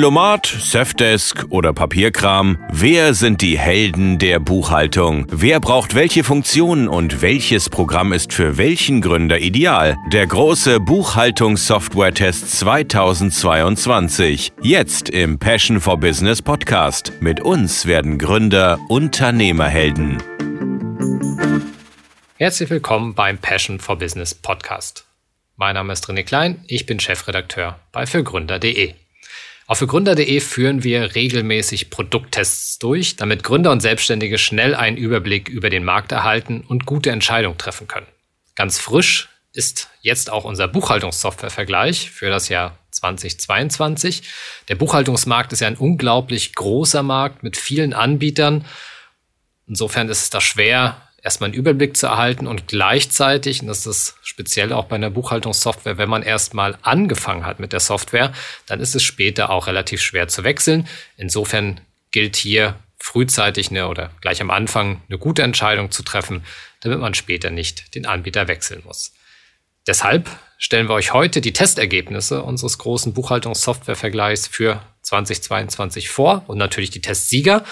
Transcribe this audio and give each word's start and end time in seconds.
Mailomat, 0.00 0.46
Safdesk 0.46 1.44
oder 1.50 1.74
Papierkram? 1.74 2.56
Wer 2.72 3.12
sind 3.12 3.42
die 3.42 3.58
Helden 3.58 4.18
der 4.18 4.40
Buchhaltung? 4.40 5.26
Wer 5.28 5.60
braucht 5.60 5.94
welche 5.94 6.24
Funktionen 6.24 6.88
und 6.88 7.20
welches 7.20 7.68
Programm 7.68 8.14
ist 8.14 8.32
für 8.32 8.56
welchen 8.56 9.02
Gründer 9.02 9.40
ideal? 9.40 9.98
Der 10.10 10.26
große 10.26 10.80
Buchhaltungssoftware-Test 10.80 12.50
2022. 12.50 14.52
Jetzt 14.62 15.10
im 15.10 15.38
Passion 15.38 15.80
for 15.80 16.00
Business 16.00 16.40
Podcast. 16.40 17.12
Mit 17.20 17.42
uns 17.42 17.84
werden 17.84 18.16
Gründer 18.16 18.78
Unternehmerhelden. 18.88 20.16
Herzlich 22.36 22.70
willkommen 22.70 23.12
beim 23.12 23.36
Passion 23.36 23.78
for 23.78 23.98
Business 23.98 24.34
Podcast. 24.34 25.04
Mein 25.56 25.74
Name 25.74 25.92
ist 25.92 26.08
René 26.08 26.22
Klein, 26.22 26.64
ich 26.68 26.86
bin 26.86 26.98
Chefredakteur 26.98 27.78
bei 27.92 28.06
fürgründer.de. 28.06 28.94
Auf 29.70 29.78
fürgründer.de 29.78 30.40
führen 30.40 30.82
wir 30.82 31.14
regelmäßig 31.14 31.90
Produkttests 31.90 32.80
durch, 32.80 33.14
damit 33.14 33.44
Gründer 33.44 33.70
und 33.70 33.78
Selbstständige 33.78 34.36
schnell 34.36 34.74
einen 34.74 34.96
Überblick 34.96 35.48
über 35.48 35.70
den 35.70 35.84
Markt 35.84 36.10
erhalten 36.10 36.64
und 36.66 36.86
gute 36.86 37.12
Entscheidungen 37.12 37.56
treffen 37.56 37.86
können. 37.86 38.08
Ganz 38.56 38.80
frisch 38.80 39.28
ist 39.52 39.88
jetzt 40.00 40.28
auch 40.28 40.42
unser 40.42 40.66
Buchhaltungssoftware-Vergleich 40.66 42.10
für 42.10 42.30
das 42.30 42.48
Jahr 42.48 42.78
2022. 42.90 44.24
Der 44.66 44.74
Buchhaltungsmarkt 44.74 45.52
ist 45.52 45.60
ja 45.60 45.68
ein 45.68 45.76
unglaublich 45.76 46.56
großer 46.56 47.04
Markt 47.04 47.44
mit 47.44 47.56
vielen 47.56 47.92
Anbietern. 47.92 48.64
Insofern 49.68 50.08
ist 50.08 50.22
es 50.22 50.30
da 50.30 50.40
schwer, 50.40 51.00
erstmal 51.22 51.48
einen 51.48 51.58
Überblick 51.58 51.96
zu 51.96 52.06
erhalten 52.06 52.46
und 52.46 52.68
gleichzeitig, 52.68 53.60
und 53.60 53.68
das 53.68 53.86
ist 53.86 54.16
speziell 54.22 54.72
auch 54.72 54.86
bei 54.86 54.96
einer 54.96 55.10
Buchhaltungssoftware, 55.10 55.98
wenn 55.98 56.08
man 56.08 56.22
erstmal 56.22 56.78
angefangen 56.82 57.44
hat 57.44 57.60
mit 57.60 57.72
der 57.72 57.80
Software, 57.80 58.32
dann 58.66 58.80
ist 58.80 58.94
es 58.94 59.02
später 59.02 59.50
auch 59.50 59.66
relativ 59.66 60.00
schwer 60.00 60.28
zu 60.28 60.44
wechseln. 60.44 60.88
Insofern 61.16 61.80
gilt 62.10 62.36
hier 62.36 62.76
frühzeitig 62.98 63.70
eine 63.70 63.88
oder 63.88 64.10
gleich 64.20 64.40
am 64.40 64.50
Anfang 64.50 65.02
eine 65.08 65.18
gute 65.18 65.42
Entscheidung 65.42 65.90
zu 65.90 66.02
treffen, 66.02 66.44
damit 66.80 67.00
man 67.00 67.14
später 67.14 67.50
nicht 67.50 67.94
den 67.94 68.06
Anbieter 68.06 68.48
wechseln 68.48 68.82
muss. 68.84 69.12
Deshalb 69.86 70.28
stellen 70.58 70.88
wir 70.88 70.94
euch 70.94 71.14
heute 71.14 71.40
die 71.40 71.54
Testergebnisse 71.54 72.42
unseres 72.42 72.78
großen 72.78 73.14
Buchhaltungssoftware-Vergleichs 73.14 74.46
für 74.46 74.82
2022 75.02 76.10
vor 76.10 76.44
und 76.46 76.58
natürlich 76.58 76.90
die 76.90 77.00
Testsieger 77.00 77.64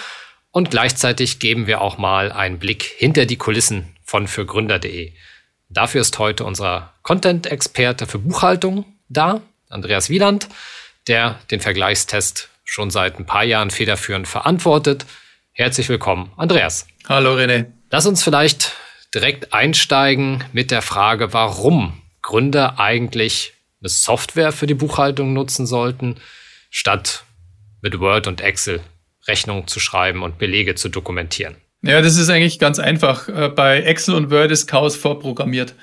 und 0.51 0.71
gleichzeitig 0.71 1.39
geben 1.39 1.67
wir 1.67 1.81
auch 1.81 1.97
mal 1.97 2.31
einen 2.31 2.59
Blick 2.59 2.83
hinter 2.83 3.25
die 3.25 3.37
Kulissen 3.37 3.95
von 4.03 4.27
fürgründer.de. 4.27 5.13
Dafür 5.69 6.01
ist 6.01 6.17
heute 6.17 6.45
unser 6.45 6.93
Content-Experte 7.03 8.07
für 8.07 8.19
Buchhaltung 8.19 8.85
da, 9.07 9.41
Andreas 9.69 10.09
Wieland, 10.09 10.49
der 11.07 11.39
den 11.51 11.59
Vergleichstest 11.59 12.49
schon 12.63 12.89
seit 12.89 13.19
ein 13.19 13.25
paar 13.25 13.43
Jahren 13.43 13.69
federführend 13.69 14.27
verantwortet. 14.27 15.05
Herzlich 15.51 15.89
willkommen, 15.89 16.31
Andreas. 16.37 16.87
Hallo 17.07 17.35
René. 17.35 17.67
Lass 17.91 18.07
uns 18.07 18.23
vielleicht 18.23 18.73
direkt 19.13 19.53
einsteigen 19.53 20.43
mit 20.53 20.71
der 20.71 20.81
Frage, 20.81 21.33
warum 21.33 22.01
Gründer 22.21 22.79
eigentlich 22.79 23.53
eine 23.81 23.89
Software 23.89 24.51
für 24.51 24.67
die 24.67 24.73
Buchhaltung 24.73 25.33
nutzen 25.33 25.65
sollten, 25.65 26.17
statt 26.69 27.23
mit 27.81 27.99
Word 27.99 28.27
und 28.27 28.41
Excel 28.41 28.81
Rechnungen 29.29 29.67
zu 29.67 29.79
schreiben 29.79 30.23
und 30.23 30.37
Belege 30.37 30.75
zu 30.75 30.89
dokumentieren? 30.89 31.55
Ja, 31.81 32.01
das 32.01 32.17
ist 32.17 32.29
eigentlich 32.29 32.59
ganz 32.59 32.79
einfach. 32.79 33.29
Äh, 33.29 33.49
bei 33.49 33.81
Excel 33.81 34.15
und 34.15 34.31
Word 34.31 34.51
ist 34.51 34.67
Chaos 34.67 34.97
vorprogrammiert. 34.97 35.75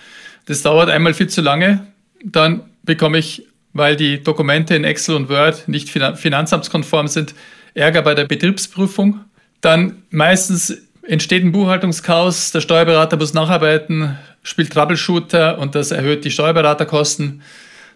Das 0.44 0.62
dauert 0.62 0.90
einmal 0.90 1.14
viel 1.14 1.28
zu 1.28 1.40
lange. 1.40 1.86
Dann 2.22 2.62
bekomme 2.82 3.18
ich, 3.18 3.46
weil 3.72 3.96
die 3.96 4.22
Dokumente 4.22 4.74
in 4.74 4.84
Excel 4.84 5.16
und 5.16 5.28
Word 5.28 5.68
nicht 5.68 5.88
finanzamtskonform 5.88 7.08
sind, 7.08 7.34
Ärger 7.74 8.02
bei 8.02 8.14
der 8.14 8.24
Betriebsprüfung. 8.24 9.20
Dann 9.60 10.02
meistens 10.10 10.76
entsteht 11.02 11.44
ein 11.44 11.52
Buchhaltungschaos, 11.52 12.52
der 12.52 12.60
Steuerberater 12.60 13.16
muss 13.16 13.34
nacharbeiten, 13.34 14.18
spielt 14.42 14.72
Troubleshooter 14.72 15.58
und 15.58 15.74
das 15.74 15.90
erhöht 15.90 16.24
die 16.24 16.30
Steuerberaterkosten. 16.30 17.42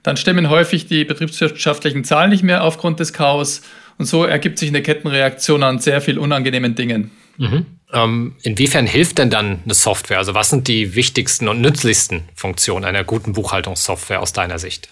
Dann 0.03 0.17
stimmen 0.17 0.49
häufig 0.49 0.87
die 0.87 1.05
betriebswirtschaftlichen 1.05 2.05
Zahlen 2.05 2.31
nicht 2.31 2.43
mehr 2.43 2.65
aufgrund 2.65 3.01
des 3.01 3.13
Chaos 3.13 3.63
und 4.01 4.07
so 4.07 4.25
ergibt 4.25 4.59
sich 4.59 4.71
eine 4.71 4.81
Kettenreaktion 4.81 5.63
an 5.63 5.79
sehr 5.79 6.01
viel 6.01 6.19
unangenehmen 6.19 6.75
Dingen. 6.75 7.11
Mhm. 7.37 7.67
Ähm, 7.93 8.35
inwiefern 8.43 8.87
hilft 8.87 9.19
denn 9.19 9.29
dann 9.29 9.61
eine 9.63 9.75
Software? 9.75 10.17
Also 10.17 10.33
was 10.33 10.49
sind 10.49 10.69
die 10.69 10.95
wichtigsten 10.95 11.49
und 11.49 11.61
nützlichsten 11.61 12.23
Funktionen 12.35 12.87
einer 12.87 13.05
guten 13.05 13.35
Buchhaltungssoftware 13.35 14.23
aus 14.23 14.33
deiner 14.33 14.59
Sicht? 14.59 14.89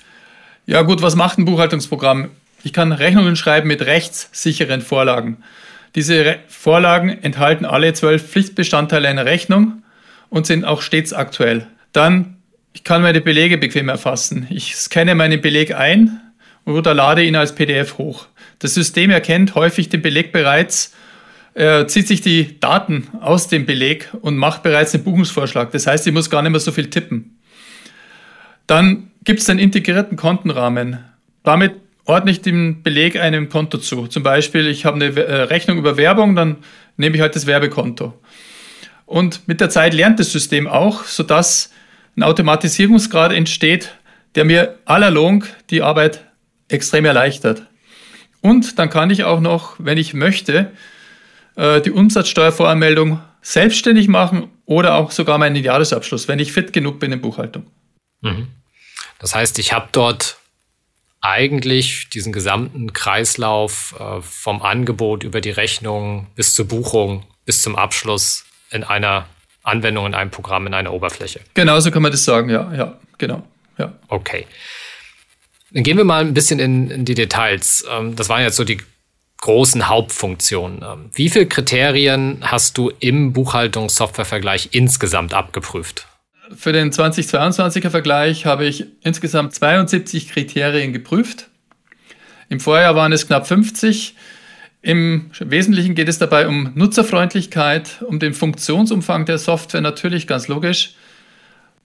Ja 0.66 0.82
gut, 0.82 1.00
was 1.00 1.16
macht 1.16 1.38
ein 1.38 1.46
Buchhaltungsprogramm? 1.46 2.28
Ich 2.62 2.74
kann 2.74 2.92
Rechnungen 2.92 3.34
schreiben 3.34 3.66
mit 3.68 3.80
rechtssicheren 3.80 4.82
Vorlagen. 4.82 5.38
Diese 5.94 6.26
Re 6.26 6.38
Vorlagen 6.46 7.08
enthalten 7.08 7.64
alle 7.64 7.94
zwölf 7.94 8.28
Pflichtbestandteile 8.28 9.08
einer 9.08 9.24
Rechnung 9.24 9.84
und 10.28 10.46
sind 10.46 10.66
auch 10.66 10.82
stets 10.82 11.14
aktuell. 11.14 11.66
Dann, 11.92 12.36
ich 12.74 12.84
kann 12.84 13.00
meine 13.00 13.22
Belege 13.22 13.56
bequem 13.56 13.88
erfassen. 13.88 14.46
Ich 14.50 14.76
scanne 14.76 15.14
meinen 15.14 15.40
Beleg 15.40 15.74
ein 15.74 16.20
oder 16.66 16.92
lade 16.92 17.24
ihn 17.24 17.36
als 17.36 17.54
PDF 17.54 17.96
hoch. 17.96 18.26
Das 18.58 18.74
System 18.74 19.10
erkennt 19.10 19.54
häufig 19.54 19.88
den 19.88 20.02
Beleg 20.02 20.32
bereits, 20.32 20.94
äh, 21.54 21.86
zieht 21.86 22.08
sich 22.08 22.20
die 22.20 22.58
Daten 22.60 23.08
aus 23.20 23.48
dem 23.48 23.66
Beleg 23.66 24.10
und 24.20 24.36
macht 24.36 24.62
bereits 24.62 24.92
den 24.92 25.04
Buchungsvorschlag. 25.04 25.70
Das 25.72 25.86
heißt, 25.86 26.06
ich 26.06 26.12
muss 26.12 26.30
gar 26.30 26.42
nicht 26.42 26.52
mehr 26.52 26.60
so 26.60 26.72
viel 26.72 26.90
tippen. 26.90 27.38
Dann 28.66 29.10
gibt 29.24 29.40
es 29.40 29.50
einen 29.50 29.58
integrierten 29.58 30.16
Kontenrahmen. 30.16 30.98
Damit 31.42 31.74
ordne 32.04 32.30
ich 32.30 32.40
dem 32.40 32.82
Beleg 32.82 33.18
einem 33.18 33.48
Konto 33.48 33.78
zu. 33.78 34.06
Zum 34.06 34.22
Beispiel, 34.22 34.66
ich 34.66 34.84
habe 34.84 34.96
eine 34.96 35.14
äh, 35.16 35.42
Rechnung 35.42 35.78
über 35.78 35.96
Werbung, 35.96 36.34
dann 36.34 36.56
nehme 36.96 37.16
ich 37.16 37.22
halt 37.22 37.36
das 37.36 37.46
Werbekonto. 37.46 38.14
Und 39.04 39.48
mit 39.48 39.60
der 39.60 39.70
Zeit 39.70 39.94
lernt 39.94 40.18
das 40.20 40.32
System 40.32 40.66
auch, 40.66 41.04
sodass 41.04 41.72
ein 42.16 42.22
Automatisierungsgrad 42.22 43.32
entsteht, 43.32 43.94
der 44.34 44.44
mir 44.44 44.78
aller 44.84 45.10
die 45.70 45.82
Arbeit 45.82 46.24
extrem 46.68 47.04
erleichtert. 47.04 47.62
Und 48.40 48.78
dann 48.78 48.90
kann 48.90 49.10
ich 49.10 49.24
auch 49.24 49.40
noch, 49.40 49.76
wenn 49.78 49.98
ich 49.98 50.14
möchte, 50.14 50.72
äh, 51.56 51.80
die 51.80 51.90
Umsatzsteuervoranmeldung 51.90 53.20
selbstständig 53.42 54.08
machen 54.08 54.48
oder 54.64 54.94
auch 54.94 55.10
sogar 55.10 55.38
meinen 55.38 55.56
Jahresabschluss, 55.56 56.28
wenn 56.28 56.38
ich 56.38 56.52
fit 56.52 56.72
genug 56.72 57.00
bin 57.00 57.12
in 57.12 57.20
Buchhaltung. 57.20 57.66
Mhm. 58.20 58.48
Das 59.18 59.34
heißt, 59.34 59.58
ich 59.58 59.72
habe 59.72 59.88
dort 59.92 60.36
eigentlich 61.20 62.08
diesen 62.10 62.32
gesamten 62.32 62.92
Kreislauf 62.92 63.94
äh, 63.98 64.22
vom 64.22 64.62
Angebot 64.62 65.24
über 65.24 65.40
die 65.40 65.50
Rechnung 65.50 66.28
bis 66.36 66.54
zur 66.54 66.68
Buchung 66.68 67.24
bis 67.44 67.62
zum 67.62 67.76
Abschluss 67.76 68.44
in 68.70 68.84
einer 68.84 69.26
Anwendung, 69.62 70.06
in 70.06 70.14
einem 70.14 70.30
Programm, 70.30 70.66
in 70.66 70.74
einer 70.74 70.92
Oberfläche. 70.92 71.40
Genau 71.54 71.80
so 71.80 71.90
kann 71.90 72.02
man 72.02 72.12
das 72.12 72.24
sagen, 72.24 72.50
ja, 72.50 72.72
ja, 72.74 72.98
genau. 73.16 73.42
Ja. 73.78 73.92
Okay. 74.08 74.46
Dann 75.70 75.82
gehen 75.82 75.96
wir 75.96 76.04
mal 76.04 76.24
ein 76.24 76.34
bisschen 76.34 76.58
in, 76.58 76.90
in 76.90 77.04
die 77.04 77.14
Details. 77.14 77.84
Ähm, 77.90 78.16
das 78.16 78.28
waren 78.28 78.42
jetzt 78.42 78.56
so 78.56 78.64
die 78.64 78.78
großen 79.40 79.88
Hauptfunktionen. 79.88 80.82
Ähm, 80.82 81.10
wie 81.14 81.28
viele 81.28 81.46
Kriterien 81.46 82.38
hast 82.42 82.78
du 82.78 82.90
im 83.00 83.32
Buchhaltungssoftwarevergleich 83.32 84.70
insgesamt 84.72 85.34
abgeprüft? 85.34 86.06
Für 86.56 86.72
den 86.72 86.90
2022er 86.90 87.90
Vergleich 87.90 88.46
habe 88.46 88.64
ich 88.64 88.86
insgesamt 89.02 89.54
72 89.54 90.30
Kriterien 90.30 90.92
geprüft. 90.92 91.48
Im 92.48 92.60
Vorjahr 92.60 92.96
waren 92.96 93.12
es 93.12 93.26
knapp 93.26 93.46
50. 93.46 94.14
Im 94.80 95.30
Wesentlichen 95.38 95.94
geht 95.94 96.08
es 96.08 96.18
dabei 96.18 96.48
um 96.48 96.72
Nutzerfreundlichkeit, 96.74 98.02
um 98.06 98.18
den 98.18 98.32
Funktionsumfang 98.32 99.26
der 99.26 99.38
Software 99.38 99.82
natürlich 99.82 100.26
ganz 100.26 100.48
logisch, 100.48 100.94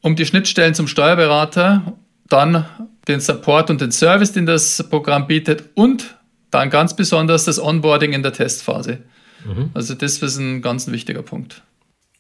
um 0.02 0.16
die 0.16 0.26
Schnittstellen 0.26 0.74
zum 0.74 0.88
Steuerberater, 0.88 1.98
dann 2.30 2.66
den 3.08 3.20
Support 3.20 3.70
und 3.70 3.82
den 3.82 3.92
Service, 3.92 4.32
den 4.32 4.46
das 4.46 4.84
Programm 4.90 5.28
bietet 5.28 5.70
und 5.76 6.18
dann 6.52 6.70
ganz 6.70 6.96
besonders 6.96 7.46
das 7.46 7.60
Onboarding 7.60 8.14
in 8.14 8.24
der 8.24 8.34
Testphase. 8.34 9.00
Mhm. 9.46 9.72
Also 9.74 9.94
das 9.96 10.18
ist 10.18 10.38
ein 10.38 10.62
ganz 10.62 10.88
wichtiger 10.88 11.24
Punkt. 11.24 11.64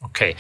Okay. 0.02 0.36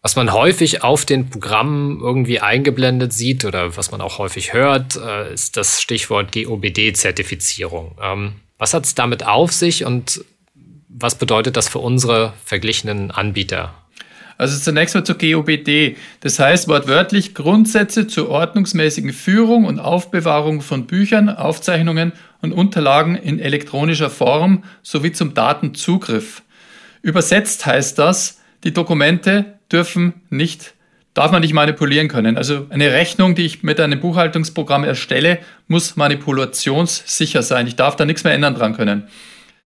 Was 0.00 0.16
man 0.16 0.32
häufig 0.32 0.82
auf 0.82 1.04
den 1.04 1.30
Programmen 1.30 2.00
irgendwie 2.00 2.40
eingeblendet 2.40 3.12
sieht 3.12 3.44
oder 3.44 3.76
was 3.76 3.90
man 3.90 4.00
auch 4.00 4.18
häufig 4.18 4.52
hört, 4.52 4.96
äh, 4.96 5.32
ist 5.32 5.56
das 5.56 5.80
Stichwort 5.80 6.32
GOBD-Zertifizierung. 6.32 7.96
Ähm, 8.02 8.34
was 8.58 8.74
hat 8.74 8.84
es 8.84 8.94
damit 8.94 9.26
auf 9.26 9.52
sich 9.52 9.84
und 9.84 10.24
was 10.88 11.16
bedeutet 11.16 11.56
das 11.56 11.68
für 11.68 11.80
unsere 11.80 12.34
verglichenen 12.44 13.10
Anbieter 13.10 13.74
also 14.38 14.58
zunächst 14.58 14.94
mal 14.94 15.04
zur 15.04 15.16
GOBD. 15.18 15.96
Das 16.20 16.38
heißt 16.38 16.68
wortwörtlich 16.68 17.34
Grundsätze 17.34 18.06
zur 18.06 18.28
ordnungsmäßigen 18.28 19.12
Führung 19.12 19.64
und 19.64 19.78
Aufbewahrung 19.78 20.60
von 20.60 20.86
Büchern, 20.86 21.28
Aufzeichnungen 21.28 22.12
und 22.42 22.52
Unterlagen 22.52 23.16
in 23.16 23.38
elektronischer 23.38 24.10
Form 24.10 24.64
sowie 24.82 25.12
zum 25.12 25.34
Datenzugriff. 25.34 26.42
Übersetzt 27.02 27.66
heißt 27.66 27.98
das, 27.98 28.40
die 28.64 28.72
Dokumente 28.72 29.44
dürfen 29.70 30.14
nicht 30.30 30.74
darf 31.14 31.30
man 31.30 31.40
nicht 31.40 31.54
manipulieren 31.54 32.08
können. 32.08 32.36
Also 32.36 32.66
eine 32.70 32.92
Rechnung, 32.92 33.34
die 33.36 33.46
ich 33.46 33.62
mit 33.62 33.80
einem 33.80 34.00
Buchhaltungsprogramm 34.00 34.84
erstelle, 34.84 35.38
muss 35.68 35.96
manipulationssicher 35.96 37.42
sein. 37.42 37.68
Ich 37.68 37.76
darf 37.76 37.96
da 37.96 38.04
nichts 38.04 38.24
mehr 38.24 38.34
ändern 38.34 38.56
dran 38.56 38.76
können. 38.76 39.04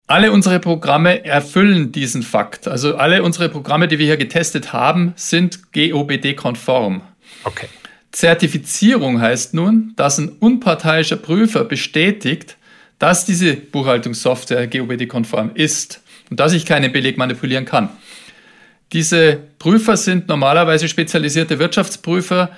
Alle 0.09 0.31
unsere 0.31 0.61
Programme 0.61 1.25
erfüllen 1.25 1.91
diesen 1.91 2.23
Fakt. 2.23 2.69
Also 2.69 2.97
alle 2.97 3.25
unsere 3.25 3.49
Programme, 3.49 3.89
die 3.89 3.99
wir 3.99 4.07
hier 4.07 4.17
getestet 4.17 4.73
haben, 4.73 5.13
sind 5.17 5.73
GOBD-konform. 5.73 7.03
Okay. 7.43 7.67
Zertifizierung 8.13 9.21
heißt 9.21 9.55
nun, 9.55 9.93
dass 9.97 10.19
ein 10.19 10.29
unparteiischer 10.29 11.17
Prüfer 11.17 11.65
bestätigt, 11.65 12.57
dass 12.99 13.25
diese 13.25 13.57
Buchhaltungssoftware 13.57 14.69
GOBD-konform 14.69 15.51
ist 15.55 16.01
und 16.31 16.39
dass 16.39 16.53
ich 16.53 16.67
keinen 16.67 16.93
Beleg 16.93 17.19
manipulieren 17.19 17.65
kann. 17.65 17.91
Diese 18.93 19.41
Prüfer 19.59 19.97
sind 19.97 20.29
normalerweise 20.29 20.89
spezialisierte 20.89 21.59
Wirtschaftsprüfer, 21.59 22.51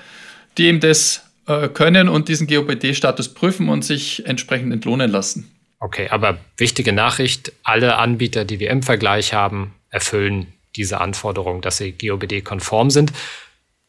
die 0.59 0.67
eben 0.67 0.81
das 0.81 1.23
äh, 1.47 1.69
können 1.69 2.09
und 2.11 2.29
diesen 2.29 2.47
GOBD-Status 2.47 3.33
prüfen 3.33 3.71
und 3.71 3.85
sich 3.85 4.27
entsprechend 4.27 4.73
entlohnen 4.73 5.11
lassen. 5.11 5.51
Okay, 5.81 6.09
aber 6.09 6.39
wichtige 6.57 6.93
Nachricht, 6.93 7.53
alle 7.63 7.97
Anbieter, 7.97 8.45
die 8.45 8.59
wir 8.59 8.71
im 8.71 8.83
Vergleich 8.83 9.33
haben, 9.33 9.75
erfüllen 9.91 10.53
diese 10.77 11.01
Anforderung, 11.01 11.61
dass 11.61 11.77
sie 11.77 11.93
GOBD-konform 11.93 12.91
sind. 12.91 13.13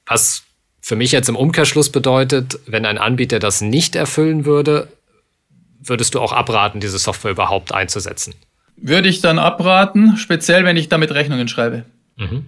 Was 0.05 0.43
für 0.81 0.95
mich 0.95 1.11
jetzt 1.11 1.29
im 1.29 1.35
Umkehrschluss 1.35 1.91
bedeutet, 1.91 2.59
wenn 2.67 2.85
ein 2.85 2.97
Anbieter 2.97 3.39
das 3.39 3.61
nicht 3.61 3.95
erfüllen 3.95 4.45
würde, 4.45 4.87
würdest 5.79 6.13
du 6.13 6.19
auch 6.19 6.31
abraten, 6.31 6.79
diese 6.79 6.99
Software 6.99 7.31
überhaupt 7.31 7.73
einzusetzen? 7.73 8.35
Würde 8.75 9.09
ich 9.09 9.21
dann 9.21 9.39
abraten, 9.39 10.15
speziell 10.17 10.65
wenn 10.65 10.77
ich 10.77 10.89
damit 10.89 11.11
Rechnungen 11.11 11.47
schreibe. 11.47 11.85
Mhm. 12.17 12.47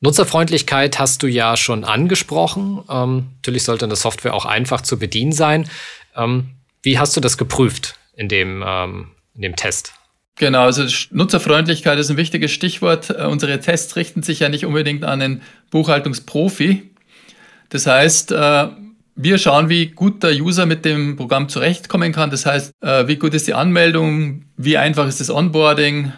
Nutzerfreundlichkeit 0.00 0.98
hast 0.98 1.22
du 1.22 1.28
ja 1.28 1.56
schon 1.56 1.84
angesprochen. 1.84 2.82
Ähm, 2.88 3.26
natürlich 3.36 3.64
sollte 3.64 3.84
eine 3.84 3.96
Software 3.96 4.34
auch 4.34 4.46
einfach 4.46 4.80
zu 4.80 4.98
bedienen 4.98 5.32
sein. 5.32 5.68
Ähm, 6.16 6.50
wie 6.82 6.98
hast 6.98 7.16
du 7.16 7.20
das 7.20 7.38
geprüft 7.38 7.96
in 8.22 8.28
dem, 8.28 8.64
ähm, 8.66 9.08
in 9.34 9.42
dem 9.42 9.56
Test? 9.56 9.92
Genau, 10.36 10.62
also 10.62 10.84
Nutzerfreundlichkeit 11.10 11.98
ist 11.98 12.10
ein 12.10 12.16
wichtiges 12.16 12.52
Stichwort. 12.52 13.10
Äh, 13.10 13.24
unsere 13.24 13.60
Tests 13.60 13.96
richten 13.96 14.22
sich 14.22 14.40
ja 14.40 14.48
nicht 14.48 14.64
unbedingt 14.64 15.04
an 15.04 15.20
einen 15.20 15.42
Buchhaltungsprofi. 15.70 16.90
Das 17.68 17.86
heißt, 17.86 18.32
äh, 18.32 18.68
wir 19.14 19.38
schauen, 19.38 19.68
wie 19.68 19.86
gut 19.88 20.22
der 20.22 20.32
User 20.32 20.64
mit 20.64 20.84
dem 20.84 21.16
Programm 21.16 21.48
zurechtkommen 21.48 22.12
kann. 22.12 22.30
Das 22.30 22.46
heißt, 22.46 22.72
äh, 22.80 23.08
wie 23.08 23.16
gut 23.16 23.34
ist 23.34 23.46
die 23.46 23.54
Anmeldung, 23.54 24.44
wie 24.56 24.78
einfach 24.78 25.06
ist 25.06 25.20
das 25.20 25.30
Onboarding, 25.30 26.12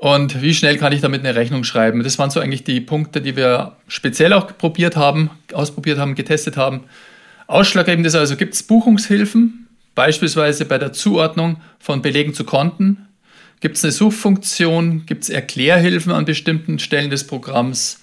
und 0.00 0.40
wie 0.40 0.54
schnell 0.54 0.78
kann 0.78 0.94
ich 0.94 1.02
damit 1.02 1.20
eine 1.20 1.34
Rechnung 1.34 1.62
schreiben? 1.62 2.02
Das 2.02 2.18
waren 2.18 2.30
so 2.30 2.40
eigentlich 2.40 2.64
die 2.64 2.80
Punkte, 2.80 3.20
die 3.20 3.36
wir 3.36 3.76
speziell 3.86 4.32
auch 4.32 4.56
probiert 4.56 4.96
haben, 4.96 5.28
ausprobiert 5.52 5.98
haben, 5.98 6.14
getestet 6.14 6.56
haben. 6.56 6.84
Ausschlaggebend 7.46 8.06
ist 8.06 8.14
also, 8.14 8.34
gibt 8.36 8.54
es 8.54 8.62
Buchungshilfen, 8.62 9.68
beispielsweise 10.00 10.64
bei 10.64 10.78
der 10.78 10.94
Zuordnung 10.94 11.60
von 11.78 12.00
Belegen 12.00 12.32
zu 12.32 12.44
Konten? 12.44 13.06
Gibt 13.60 13.76
es 13.76 13.84
eine 13.84 13.92
Suchfunktion? 13.92 15.04
Gibt 15.04 15.24
es 15.24 15.28
Erklärhilfen 15.28 16.10
an 16.10 16.24
bestimmten 16.24 16.78
Stellen 16.78 17.10
des 17.10 17.26
Programms? 17.26 18.00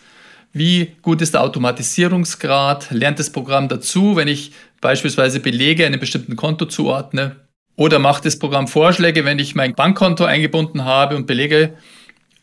Wie 0.53 0.91
gut 1.01 1.23
ist 1.23 1.33
der 1.33 1.41
Automatisierungsgrad? 1.41 2.91
Lernt 2.91 3.17
das 3.17 3.31
Programm 3.31 3.67
dazu, 3.67 4.15
wenn 4.15 4.27
ich 4.27 4.51
beispielsweise 4.79 5.39
Belege 5.39 5.88
einem 5.88 5.99
bestimmten 5.99 6.35
Konto 6.35 6.67
zuordne? 6.67 7.38
Oder 7.75 7.97
macht 7.97 8.25
das 8.25 8.38
Programm 8.38 8.67
Vorschläge, 8.67 9.25
wenn 9.25 9.39
ich 9.39 9.55
mein 9.55 9.73
Bankkonto 9.73 10.23
eingebunden 10.23 10.85
habe 10.85 11.15
und 11.15 11.25
Belege 11.25 11.73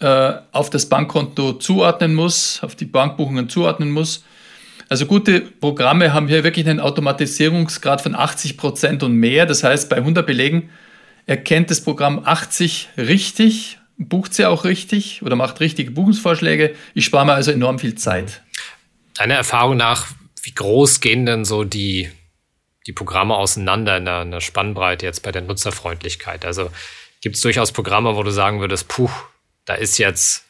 äh, 0.00 0.32
auf 0.50 0.68
das 0.68 0.88
Bankkonto 0.88 1.52
zuordnen 1.52 2.12
muss, 2.12 2.60
auf 2.60 2.74
die 2.74 2.86
Bankbuchungen 2.86 3.48
zuordnen 3.48 3.92
muss. 3.92 4.24
Also 4.94 5.06
gute 5.06 5.40
Programme 5.40 6.12
haben 6.12 6.28
hier 6.28 6.44
wirklich 6.44 6.68
einen 6.68 6.78
Automatisierungsgrad 6.78 8.00
von 8.00 8.14
80 8.14 8.56
Prozent 8.56 9.02
und 9.02 9.14
mehr. 9.14 9.44
Das 9.44 9.64
heißt, 9.64 9.90
bei 9.90 9.96
100 9.96 10.24
Belegen 10.24 10.70
erkennt 11.26 11.72
das 11.72 11.80
Programm 11.80 12.24
80 12.24 12.90
richtig, 12.96 13.80
bucht 13.98 14.34
sie 14.34 14.46
auch 14.46 14.62
richtig 14.62 15.20
oder 15.24 15.34
macht 15.34 15.58
richtige 15.58 15.90
Buchungsvorschläge. 15.90 16.76
Ich 16.94 17.06
spare 17.06 17.26
mir 17.26 17.32
also 17.32 17.50
enorm 17.50 17.80
viel 17.80 17.96
Zeit. 17.96 18.42
Deiner 19.14 19.34
Erfahrung 19.34 19.76
nach, 19.76 20.06
wie 20.44 20.54
groß 20.54 21.00
gehen 21.00 21.26
denn 21.26 21.44
so 21.44 21.64
die 21.64 22.08
die 22.86 22.92
Programme 22.92 23.34
auseinander 23.34 23.96
in 23.96 24.04
der, 24.04 24.22
in 24.22 24.30
der 24.30 24.40
Spannbreite 24.40 25.06
jetzt 25.06 25.24
bei 25.24 25.32
der 25.32 25.42
Nutzerfreundlichkeit? 25.42 26.44
Also 26.44 26.70
gibt 27.20 27.34
es 27.34 27.42
durchaus 27.42 27.72
Programme, 27.72 28.14
wo 28.14 28.22
du 28.22 28.30
sagen 28.30 28.60
würdest, 28.60 28.86
puh, 28.86 29.10
da 29.64 29.74
ist 29.74 29.98
jetzt 29.98 30.44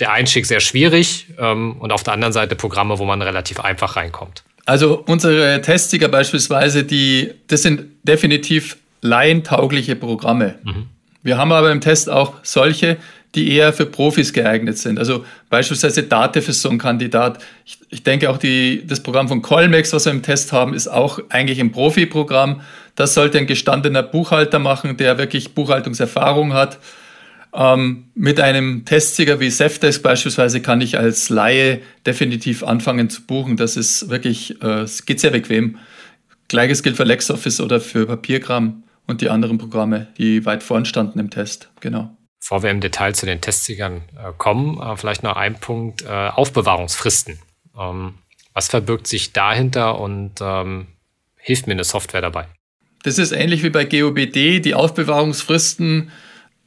der 0.00 0.12
Einstieg 0.12 0.46
sehr 0.46 0.60
schwierig 0.60 1.26
ähm, 1.38 1.76
und 1.78 1.92
auf 1.92 2.02
der 2.02 2.14
anderen 2.14 2.32
Seite 2.32 2.56
Programme, 2.56 2.98
wo 2.98 3.04
man 3.04 3.22
relativ 3.22 3.60
einfach 3.60 3.96
reinkommt. 3.96 4.42
Also 4.66 5.02
unsere 5.06 5.60
Testsieger 5.60 6.08
beispielsweise, 6.08 6.84
die, 6.84 7.32
das 7.48 7.62
sind 7.62 7.84
definitiv 8.02 8.76
laientaugliche 9.02 9.96
Programme. 9.96 10.56
Mhm. 10.64 10.86
Wir 11.22 11.38
haben 11.38 11.52
aber 11.52 11.70
im 11.70 11.80
Test 11.80 12.08
auch 12.10 12.34
solche, 12.42 12.96
die 13.34 13.52
eher 13.52 13.72
für 13.72 13.86
Profis 13.86 14.32
geeignet 14.32 14.78
sind. 14.78 14.98
Also 14.98 15.24
beispielsweise 15.50 16.04
Datev 16.04 16.48
ist 16.48 16.62
so 16.62 16.70
ein 16.70 16.78
Kandidat. 16.78 17.42
Ich, 17.64 17.78
ich 17.90 18.02
denke 18.02 18.30
auch 18.30 18.38
die, 18.38 18.86
das 18.86 19.02
Programm 19.02 19.28
von 19.28 19.42
Colmex, 19.42 19.92
was 19.92 20.04
wir 20.04 20.12
im 20.12 20.22
Test 20.22 20.52
haben, 20.52 20.72
ist 20.72 20.88
auch 20.88 21.18
eigentlich 21.30 21.60
ein 21.60 21.72
Profi-Programm. 21.72 22.60
Das 22.94 23.14
sollte 23.14 23.38
ein 23.38 23.46
gestandener 23.46 24.02
Buchhalter 24.02 24.58
machen, 24.58 24.96
der 24.96 25.18
wirklich 25.18 25.54
Buchhaltungserfahrung 25.54 26.52
hat. 26.52 26.78
Ähm, 27.54 28.10
mit 28.14 28.40
einem 28.40 28.84
Testsieger 28.84 29.38
wie 29.38 29.48
Safdesk 29.48 30.02
beispielsweise 30.02 30.60
kann 30.60 30.80
ich 30.80 30.98
als 30.98 31.28
Laie 31.28 31.80
definitiv 32.04 32.64
anfangen 32.64 33.08
zu 33.08 33.24
buchen. 33.24 33.56
Das 33.56 33.76
ist 33.76 34.10
wirklich, 34.10 34.60
äh, 34.62 34.80
es 34.80 35.06
geht 35.06 35.20
sehr 35.20 35.30
bequem. 35.30 35.78
Gleiches 36.48 36.82
gilt 36.82 36.96
für 36.96 37.04
LexOffice 37.04 37.60
oder 37.60 37.80
für 37.80 38.06
Papierkram 38.06 38.82
und 39.06 39.20
die 39.20 39.30
anderen 39.30 39.58
Programme, 39.58 40.08
die 40.18 40.44
weit 40.44 40.64
vorn 40.64 40.84
standen 40.84 41.20
im 41.20 41.30
Test. 41.30 41.70
Genau. 41.80 42.16
Bevor 42.40 42.64
wir 42.64 42.70
im 42.70 42.80
Detail 42.80 43.14
zu 43.14 43.24
den 43.24 43.40
Testsiegern 43.40 44.02
äh, 44.16 44.32
kommen, 44.36 44.80
äh, 44.80 44.96
vielleicht 44.96 45.22
noch 45.22 45.36
ein 45.36 45.54
Punkt, 45.54 46.02
äh, 46.02 46.08
Aufbewahrungsfristen. 46.08 47.38
Ähm, 47.78 48.14
was 48.52 48.68
verbirgt 48.68 49.06
sich 49.06 49.32
dahinter 49.32 50.00
und 50.00 50.40
ähm, 50.40 50.88
hilft 51.36 51.66
mir 51.66 51.72
eine 51.74 51.84
Software 51.84 52.20
dabei? 52.20 52.46
Das 53.04 53.18
ist 53.18 53.32
ähnlich 53.32 53.62
wie 53.62 53.70
bei 53.70 53.84
GOBD, 53.84 54.60
die 54.60 54.74
Aufbewahrungsfristen. 54.74 56.10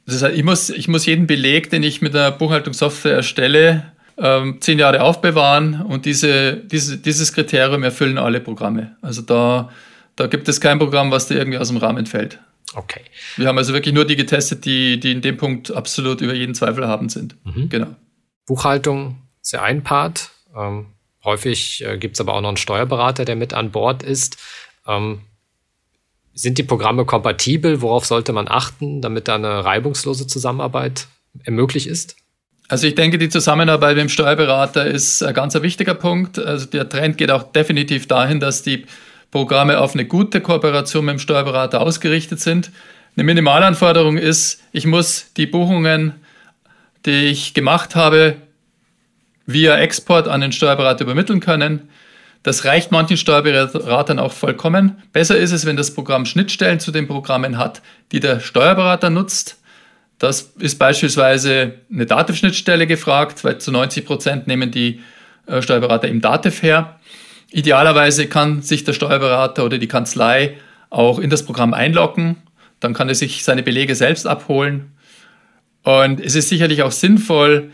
Das 0.08 0.22
heißt, 0.22 0.36
ich, 0.36 0.42
muss, 0.42 0.70
ich 0.70 0.88
muss 0.88 1.04
jeden 1.04 1.26
Beleg, 1.26 1.68
den 1.68 1.82
ich 1.82 2.00
mit 2.00 2.16
einer 2.16 2.30
Buchhaltungssoftware 2.30 3.12
erstelle, 3.12 3.92
ähm, 4.16 4.56
zehn 4.60 4.78
Jahre 4.78 5.02
aufbewahren 5.02 5.82
und 5.82 6.06
diese, 6.06 6.56
diese, 6.56 6.96
dieses 6.96 7.32
Kriterium 7.34 7.82
erfüllen 7.82 8.16
alle 8.16 8.40
Programme. 8.40 8.96
Also 9.02 9.20
da, 9.20 9.70
da 10.16 10.26
gibt 10.26 10.48
es 10.48 10.60
kein 10.60 10.78
Programm, 10.78 11.10
was 11.10 11.28
da 11.28 11.34
irgendwie 11.34 11.58
aus 11.58 11.68
dem 11.68 11.76
Rahmen 11.76 12.06
fällt. 12.06 12.38
Okay. 12.74 13.02
Wir 13.36 13.48
haben 13.48 13.58
also 13.58 13.74
wirklich 13.74 13.94
nur 13.94 14.06
die 14.06 14.16
getestet, 14.16 14.64
die, 14.64 14.98
die 14.98 15.12
in 15.12 15.20
dem 15.20 15.36
Punkt 15.36 15.70
absolut 15.70 16.22
über 16.22 16.34
jeden 16.34 16.54
Zweifel 16.54 16.86
haben 16.86 17.10
sind. 17.10 17.36
Mhm. 17.44 17.68
Genau. 17.68 17.94
Buchhaltung 18.46 19.22
ist 19.42 19.52
ja 19.52 19.62
ein 19.62 19.82
Part. 19.82 20.30
Ähm, 20.56 20.86
häufig 21.22 21.84
äh, 21.84 21.98
gibt 21.98 22.16
es 22.16 22.20
aber 22.20 22.32
auch 22.32 22.40
noch 22.40 22.48
einen 22.48 22.56
Steuerberater, 22.56 23.26
der 23.26 23.36
mit 23.36 23.52
an 23.52 23.70
Bord 23.72 24.02
ist. 24.02 24.38
Ähm, 24.86 25.20
sind 26.38 26.56
die 26.56 26.62
Programme 26.62 27.04
kompatibel? 27.04 27.82
Worauf 27.82 28.06
sollte 28.06 28.32
man 28.32 28.46
achten, 28.48 29.02
damit 29.02 29.26
da 29.26 29.34
eine 29.34 29.64
reibungslose 29.64 30.28
Zusammenarbeit 30.28 31.08
möglich 31.46 31.88
ist? 31.88 32.14
Also 32.68 32.86
ich 32.86 32.94
denke, 32.94 33.18
die 33.18 33.28
Zusammenarbeit 33.28 33.96
mit 33.96 34.02
dem 34.02 34.08
Steuerberater 34.08 34.86
ist 34.86 35.22
ein 35.22 35.34
ganz 35.34 35.54
wichtiger 35.60 35.94
Punkt. 35.94 36.38
Also 36.38 36.66
der 36.66 36.88
Trend 36.88 37.18
geht 37.18 37.32
auch 37.32 37.42
definitiv 37.42 38.06
dahin, 38.06 38.38
dass 38.38 38.62
die 38.62 38.86
Programme 39.32 39.80
auf 39.80 39.94
eine 39.94 40.04
gute 40.04 40.40
Kooperation 40.40 41.06
mit 41.06 41.14
dem 41.14 41.18
Steuerberater 41.18 41.80
ausgerichtet 41.80 42.38
sind. 42.38 42.70
Eine 43.16 43.24
Minimalanforderung 43.24 44.16
ist, 44.16 44.62
ich 44.70 44.86
muss 44.86 45.32
die 45.36 45.46
Buchungen, 45.46 46.14
die 47.04 47.26
ich 47.26 47.52
gemacht 47.52 47.96
habe, 47.96 48.36
via 49.44 49.76
Export 49.76 50.28
an 50.28 50.40
den 50.40 50.52
Steuerberater 50.52 51.02
übermitteln 51.02 51.40
können. 51.40 51.88
Das 52.42 52.64
reicht 52.64 52.92
manchen 52.92 53.16
Steuerberatern 53.16 54.18
auch 54.18 54.32
vollkommen. 54.32 55.02
Besser 55.12 55.36
ist 55.36 55.52
es, 55.52 55.66
wenn 55.66 55.76
das 55.76 55.94
Programm 55.94 56.24
Schnittstellen 56.24 56.80
zu 56.80 56.92
den 56.92 57.08
Programmen 57.08 57.58
hat, 57.58 57.82
die 58.12 58.20
der 58.20 58.40
Steuerberater 58.40 59.10
nutzt. 59.10 59.58
Das 60.18 60.52
ist 60.58 60.78
beispielsweise 60.78 61.74
eine 61.92 62.06
Dativ-Schnittstelle 62.06 62.86
gefragt, 62.86 63.44
weil 63.44 63.58
zu 63.58 63.70
90 63.70 64.04
Prozent 64.04 64.46
nehmen 64.46 64.70
die 64.70 65.00
äh, 65.46 65.62
Steuerberater 65.62 66.08
im 66.08 66.20
Dativ 66.20 66.62
her. 66.62 66.98
Idealerweise 67.50 68.26
kann 68.26 68.62
sich 68.62 68.84
der 68.84 68.92
Steuerberater 68.92 69.64
oder 69.64 69.78
die 69.78 69.88
Kanzlei 69.88 70.56
auch 70.90 71.18
in 71.18 71.30
das 71.30 71.44
Programm 71.44 71.72
einloggen. 71.72 72.36
Dann 72.80 72.94
kann 72.94 73.08
er 73.08 73.14
sich 73.14 73.44
seine 73.44 73.62
Belege 73.62 73.94
selbst 73.94 74.26
abholen. 74.26 74.92
Und 75.82 76.20
es 76.20 76.34
ist 76.34 76.48
sicherlich 76.48 76.82
auch 76.82 76.92
sinnvoll, 76.92 77.70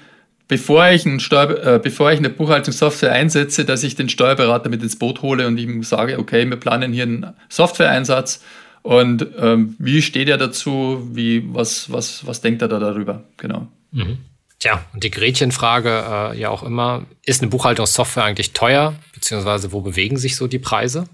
bevor 0.48 0.90
ich, 0.90 1.04
ein 1.06 1.20
Steuer, 1.20 1.74
äh, 1.74 1.80
bevor 1.82 2.12
ich 2.12 2.18
eine 2.18 2.30
Buchhaltungssoftware 2.30 3.12
einsetze, 3.12 3.64
dass 3.64 3.82
ich 3.82 3.94
den 3.94 4.08
Steuerberater 4.08 4.68
mit 4.68 4.82
ins 4.82 4.98
Boot 4.98 5.22
hole 5.22 5.46
und 5.46 5.58
ihm 5.58 5.82
sage, 5.82 6.18
okay, 6.18 6.48
wir 6.48 6.56
planen 6.56 6.92
hier 6.92 7.04
einen 7.04 7.34
Softwareeinsatz 7.48 8.42
und 8.82 9.26
ähm, 9.38 9.76
wie 9.78 10.02
steht 10.02 10.28
er 10.28 10.36
dazu, 10.36 11.08
wie, 11.12 11.42
was, 11.54 11.90
was, 11.90 12.26
was 12.26 12.40
denkt 12.42 12.62
er 12.62 12.68
da 12.68 12.78
darüber? 12.78 13.24
Genau. 13.38 13.68
Mhm. 13.92 14.18
Tja, 14.58 14.84
und 14.92 15.04
die 15.04 15.10
Gretchenfrage 15.10 15.88
äh, 16.34 16.38
ja 16.38 16.50
auch 16.50 16.62
immer, 16.62 17.06
ist 17.24 17.42
eine 17.42 17.50
Buchhaltungssoftware 17.50 18.24
eigentlich 18.24 18.52
teuer, 18.52 18.94
beziehungsweise 19.12 19.72
wo 19.72 19.80
bewegen 19.80 20.16
sich 20.16 20.36
so 20.36 20.46
die 20.46 20.58
Preise? 20.58 21.06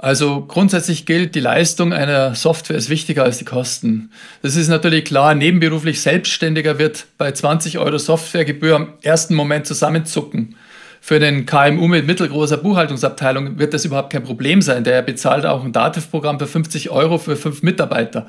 Also 0.00 0.46
grundsätzlich 0.46 1.06
gilt, 1.06 1.34
die 1.34 1.40
Leistung 1.40 1.92
einer 1.92 2.36
Software 2.36 2.76
ist 2.76 2.88
wichtiger 2.88 3.24
als 3.24 3.38
die 3.38 3.44
Kosten. 3.44 4.12
Das 4.42 4.54
ist 4.54 4.68
natürlich 4.68 5.04
klar, 5.04 5.34
nebenberuflich 5.34 6.00
Selbstständiger 6.00 6.78
wird 6.78 7.06
bei 7.18 7.32
20 7.32 7.78
Euro 7.78 7.98
Softwaregebühr 7.98 8.76
am 8.76 8.92
ersten 9.02 9.34
Moment 9.34 9.66
zusammenzucken. 9.66 10.54
Für 11.00 11.18
den 11.18 11.46
KMU 11.46 11.88
mit 11.88 12.06
mittelgroßer 12.06 12.58
Buchhaltungsabteilung 12.58 13.58
wird 13.58 13.74
das 13.74 13.84
überhaupt 13.84 14.12
kein 14.12 14.22
Problem 14.22 14.62
sein. 14.62 14.84
Der 14.84 15.02
bezahlt 15.02 15.46
auch 15.46 15.64
ein 15.64 15.72
Dativ-Programm 15.72 16.38
für 16.38 16.46
50 16.46 16.90
Euro 16.90 17.18
für 17.18 17.34
fünf 17.34 17.62
Mitarbeiter. 17.62 18.28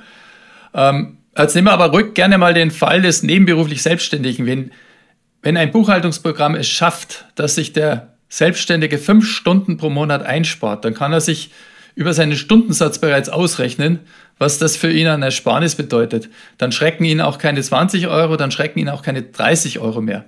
Ähm, 0.74 1.18
jetzt 1.38 1.54
nehmen 1.54 1.68
wir 1.68 1.74
aber 1.74 1.92
ruhig 1.92 2.16
gerne 2.16 2.40
mal 2.40 2.56
den 2.56 2.72
Fall 2.72 3.04
des 3.04 3.22
nebenberuflich 3.22 3.84
Selbstständigen. 3.84 4.48
Wenn, 4.48 4.72
wenn 5.44 5.56
ein 5.56 5.72
Buchhaltungsprogramm 5.72 6.56
es 6.56 6.68
schafft, 6.68 7.26
dass 7.36 7.56
sich 7.56 7.74
der 7.74 8.14
Selbstständige 8.30 8.98
fünf 8.98 9.28
Stunden 9.28 9.78
pro 9.78 9.90
Monat 9.90 10.24
einspart, 10.24 10.86
dann 10.86 10.94
kann 10.94 11.12
er 11.12 11.22
sich 11.22 11.52
über 11.96 12.14
seinen 12.14 12.36
Stundensatz 12.36 13.00
bereits 13.00 13.28
ausrechnen, 13.28 14.00
was 14.38 14.58
das 14.58 14.78
für 14.78 14.92
ihn 14.92 15.08
an 15.08 15.22
Ersparnis 15.22 15.76
bedeutet. 15.76 16.30
Dann 16.58 16.72
schrecken 16.72 17.04
ihn 17.04 17.20
auch 17.20 17.40
keine 17.40 17.62
20 17.62 18.08
Euro, 18.08 18.38
dann 18.38 18.52
schrecken 18.52 18.80
ihn 18.80 18.88
auch 18.88 19.02
keine 19.02 19.24
30 19.24 19.80
Euro 19.80 20.00
mehr. 20.00 20.26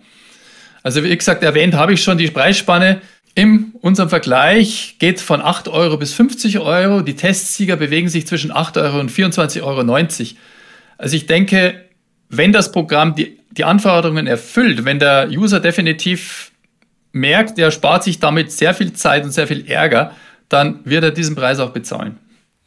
Also 0.84 1.03
wie 1.03 1.15
gesagt, 1.15 1.43
erwähnt 1.43 1.75
habe 1.75 1.93
ich 1.93 2.03
schon 2.03 2.17
die 2.17 2.27
Preisspanne. 2.27 3.01
In 3.36 3.72
unserem 3.79 4.10
Vergleich 4.10 4.98
geht 5.00 5.22
von 5.22 5.41
8 5.41 5.70
Euro 5.70 5.96
bis 5.96 6.13
50 6.13 6.60
Euro. 6.60 7.01
Die 7.01 7.15
Testsieger 7.15 7.77
bewegen 7.77 8.10
sich 8.10 8.27
zwischen 8.27 8.51
8 8.51 8.77
Euro 8.77 9.00
und 9.00 9.10
24,90 9.10 9.62
Euro. 9.63 9.79
Also 10.98 11.15
ich 11.15 11.27
denke, 11.27 11.86
wenn 12.27 12.51
das 12.51 12.72
Programm 12.72 13.15
die, 13.15 13.39
die 13.51 13.63
Anforderungen 13.63 14.27
erfüllt, 14.27 14.84
wenn 14.84 15.00
der 15.00 15.29
User 15.29 15.62
definitiv 15.62 16.50
merkt, 17.12 17.60
er 17.60 17.72
spart 17.72 18.03
sich 18.03 18.20
damit 18.20 18.51
sehr 18.51 18.74
viel 18.74 18.94
Zeit 18.94 19.24
und 19.24 19.32
sehr 19.32 19.48
viel 19.48 19.70
Ärger, 19.70 20.15
dann 20.50 20.80
wird 20.86 21.03
er 21.03 21.12
diesen 21.12 21.36
Preis 21.36 21.60
auch 21.60 21.72
bezahlen. 21.72 22.20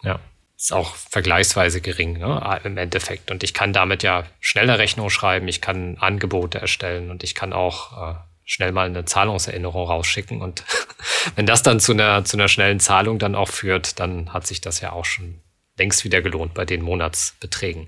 Ja, 0.02 0.20
ist 0.56 0.72
auch 0.72 0.94
vergleichsweise 0.94 1.80
gering 1.80 2.18
ne, 2.18 2.60
im 2.64 2.78
Endeffekt. 2.78 3.30
Und 3.30 3.42
ich 3.42 3.54
kann 3.54 3.72
damit 3.72 4.02
ja 4.02 4.24
schneller 4.40 4.78
Rechnung 4.78 5.10
schreiben, 5.10 5.48
ich 5.48 5.60
kann 5.60 5.96
Angebote 5.98 6.60
erstellen 6.60 7.10
und 7.10 7.22
ich 7.22 7.34
kann 7.34 7.52
auch 7.52 8.12
äh, 8.12 8.14
schnell 8.44 8.72
mal 8.72 8.86
eine 8.86 9.04
Zahlungserinnerung 9.04 9.86
rausschicken. 9.86 10.40
Und 10.40 10.64
wenn 11.36 11.46
das 11.46 11.62
dann 11.62 11.80
zu 11.80 11.92
einer, 11.92 12.24
zu 12.24 12.36
einer 12.36 12.48
schnellen 12.48 12.80
Zahlung 12.80 13.18
dann 13.18 13.34
auch 13.34 13.48
führt, 13.48 13.98
dann 14.00 14.32
hat 14.32 14.46
sich 14.46 14.60
das 14.60 14.80
ja 14.80 14.92
auch 14.92 15.04
schon 15.04 15.40
längst 15.76 16.04
wieder 16.04 16.22
gelohnt 16.22 16.54
bei 16.54 16.64
den 16.64 16.82
Monatsbeträgen. 16.82 17.86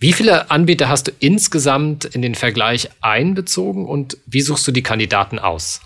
Wie 0.00 0.12
viele 0.12 0.50
Anbieter 0.50 0.88
hast 0.88 1.08
du 1.08 1.12
insgesamt 1.18 2.04
in 2.04 2.22
den 2.22 2.36
Vergleich 2.36 2.88
einbezogen 3.00 3.84
und 3.84 4.16
wie 4.26 4.42
suchst 4.42 4.66
du 4.68 4.70
die 4.70 4.84
Kandidaten 4.84 5.40
aus? 5.40 5.80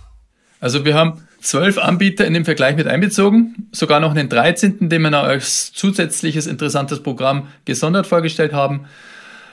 Also 0.60 0.84
wir 0.84 0.94
haben 0.94 1.22
zwölf 1.40 1.78
Anbieter 1.78 2.26
in 2.26 2.34
den 2.34 2.44
Vergleich 2.44 2.76
mit 2.76 2.86
einbezogen, 2.86 3.68
sogar 3.72 4.00
noch 4.00 4.10
einen 4.10 4.28
13., 4.28 4.90
den 4.90 5.00
wir 5.02 5.16
als 5.16 5.72
zusätzliches 5.72 6.46
interessantes 6.46 7.02
Programm 7.02 7.48
gesondert 7.64 8.06
vorgestellt 8.06 8.52
haben. 8.52 8.84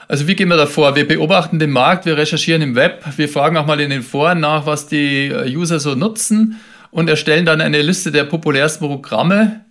Also 0.08 0.26
wie 0.26 0.34
gehen 0.34 0.48
wir 0.48 0.58
da 0.58 0.66
vor? 0.66 0.94
Wir 0.94 1.08
beobachten 1.08 1.58
den 1.58 1.70
Markt, 1.70 2.04
wir 2.04 2.18
recherchieren 2.18 2.60
im 2.60 2.74
Web, 2.74 3.02
wir 3.16 3.30
fragen 3.30 3.56
auch 3.56 3.66
mal 3.66 3.80
in 3.80 3.88
den 3.88 4.02
Foren 4.02 4.40
nach, 4.40 4.66
was 4.66 4.88
die 4.88 5.28
äh, 5.28 5.56
User 5.56 5.80
so 5.80 5.94
nutzen 5.94 6.60
und 6.90 7.08
erstellen 7.08 7.46
dann 7.46 7.62
eine 7.62 7.80
Liste 7.80 8.12
der 8.12 8.24
populärsten 8.24 8.86
Programme, 8.86 9.64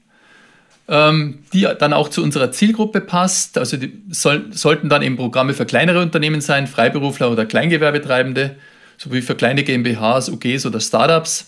ähm, 0.89 1.39
die 1.53 1.67
dann 1.77 1.93
auch 1.93 2.09
zu 2.09 2.23
unserer 2.23 2.51
Zielgruppe 2.51 2.99
passt. 2.99 3.57
Also 3.57 3.77
die 3.77 4.01
soll, 4.09 4.47
sollten 4.51 4.89
dann 4.89 5.03
eben 5.03 5.17
Programme 5.17 5.53
für 5.53 5.65
kleinere 5.65 6.01
Unternehmen 6.01 6.41
sein, 6.41 6.65
Freiberufler 6.65 7.29
oder 7.31 7.45
Kleingewerbetreibende, 7.45 8.55
sowie 8.97 9.21
für 9.21 9.35
kleine 9.35 9.63
GmbHs, 9.63 10.29
UGs 10.29 10.65
oder 10.65 10.79
Startups. 10.79 11.47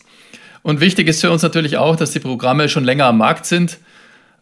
Und 0.61 0.79
wichtig 0.79 1.07
ist 1.07 1.21
für 1.21 1.31
uns 1.31 1.41
natürlich 1.41 1.77
auch, 1.77 1.95
dass 1.95 2.11
die 2.11 2.19
Programme 2.19 2.69
schon 2.69 2.83
länger 2.83 3.05
am 3.05 3.17
Markt 3.17 3.47
sind, 3.47 3.79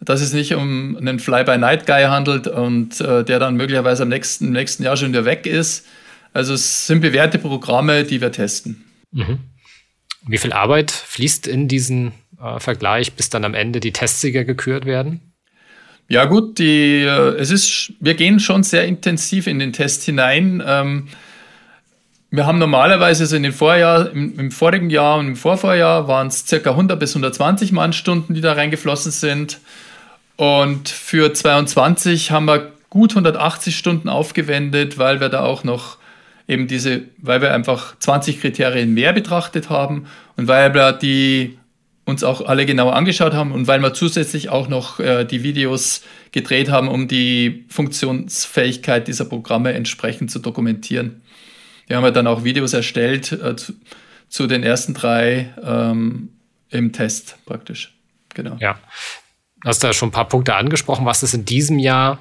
dass 0.01 0.21
es 0.21 0.33
nicht 0.33 0.53
um 0.53 0.97
einen 0.97 1.19
Fly-by-Night-Guy 1.19 2.03
handelt 2.03 2.47
und 2.47 2.99
äh, 2.99 3.23
der 3.23 3.39
dann 3.39 3.55
möglicherweise 3.55 4.03
im 4.03 4.09
nächsten, 4.09 4.47
im 4.47 4.53
nächsten 4.53 4.83
Jahr 4.83 4.97
schon 4.97 5.09
wieder 5.09 5.23
weg 5.23 5.45
ist. 5.45 5.85
Also 6.33 6.53
es 6.53 6.87
sind 6.87 6.99
bewährte 6.99 7.39
Programme, 7.39 8.03
die 8.03 8.19
wir 8.19 8.33
testen. 8.33 8.83
Mhm. 9.11 9.39
Wie 10.27 10.37
viel 10.37 10.51
Arbeit 10.51 10.91
fließt 10.91 11.47
in 11.47 11.69
diesen 11.69 12.11
äh, 12.41 12.59
Vergleich, 12.59 13.13
bis 13.13 13.29
dann 13.29 13.45
am 13.45 13.53
Ende 13.53 13.79
die 13.79 13.91
Testsieger 13.91 14.43
gekürt 14.43 14.85
werden? 14.85 15.21
Ja 16.07 16.25
gut, 16.25 16.57
die, 16.57 17.03
äh, 17.03 17.35
es 17.37 17.51
ist, 17.51 17.93
wir 17.99 18.15
gehen 18.15 18.39
schon 18.39 18.63
sehr 18.63 18.85
intensiv 18.87 19.47
in 19.47 19.59
den 19.59 19.73
Test 19.73 20.03
hinein. 20.03 20.63
Ähm, 20.65 21.07
wir 22.31 22.45
haben 22.45 22.59
normalerweise 22.59 23.25
so 23.25 23.35
in 23.35 23.43
den 23.43 23.51
Vorjahr, 23.51 24.11
im, 24.11 24.37
im 24.39 24.51
vorigen 24.51 24.89
Jahr 24.89 25.17
und 25.17 25.27
im 25.27 25.35
Vorvorjahr 25.35 26.07
waren 26.07 26.27
es 26.27 26.45
ca. 26.45 26.69
100 26.69 26.99
bis 26.99 27.11
120 27.11 27.71
Mannstunden, 27.71 28.35
die 28.35 28.41
da 28.41 28.53
reingeflossen 28.53 29.11
sind. 29.11 29.59
Und 30.35 30.89
für 30.89 31.33
22 31.33 32.31
haben 32.31 32.45
wir 32.45 32.71
gut 32.89 33.11
180 33.11 33.77
Stunden 33.77 34.09
aufgewendet, 34.09 34.97
weil 34.97 35.19
wir 35.19 35.29
da 35.29 35.41
auch 35.41 35.63
noch 35.63 35.97
eben 36.47 36.67
diese, 36.67 37.03
weil 37.17 37.41
wir 37.41 37.53
einfach 37.53 37.97
20 37.99 38.41
Kriterien 38.41 38.93
mehr 38.93 39.13
betrachtet 39.13 39.69
haben 39.69 40.07
und 40.37 40.47
weil 40.47 40.73
wir 40.73 40.93
die 40.93 41.59
uns 42.09 42.23
auch 42.23 42.41
alle 42.41 42.65
genau 42.65 42.89
angeschaut 42.89 43.33
haben 43.33 43.51
und 43.51 43.67
weil 43.67 43.79
wir 43.79 43.93
zusätzlich 43.93 44.49
auch 44.49 44.67
noch 44.67 44.99
äh, 44.99 45.25
die 45.25 45.43
Videos 45.43 46.01
gedreht 46.31 46.69
haben, 46.69 46.87
um 46.87 47.07
die 47.07 47.65
Funktionsfähigkeit 47.69 49.07
dieser 49.07 49.25
Programme 49.25 49.73
entsprechend 49.73 50.31
zu 50.31 50.39
dokumentieren. 50.39 51.21
Wir 51.87 51.97
haben 51.97 52.03
ja 52.03 52.11
dann 52.11 52.27
auch 52.27 52.43
Videos 52.43 52.73
erstellt 52.73 53.31
äh, 53.31 53.55
zu, 53.55 53.73
zu, 54.27 54.47
den 54.47 54.63
ersten 54.63 54.93
drei 54.93 55.53
ähm, 55.63 56.29
im 56.69 56.93
Test 56.93 57.37
praktisch. 57.45 57.95
Genau. 58.33 58.57
Ja. 58.59 58.79
Du 59.61 59.69
hast 59.69 59.83
da 59.83 59.91
schon 59.91 60.09
ein 60.09 60.13
paar 60.13 60.29
Punkte 60.29 60.55
angesprochen. 60.55 61.05
Was 61.05 61.23
ist 61.23 61.33
in 61.33 61.45
diesem 61.45 61.79
Jahr 61.79 62.19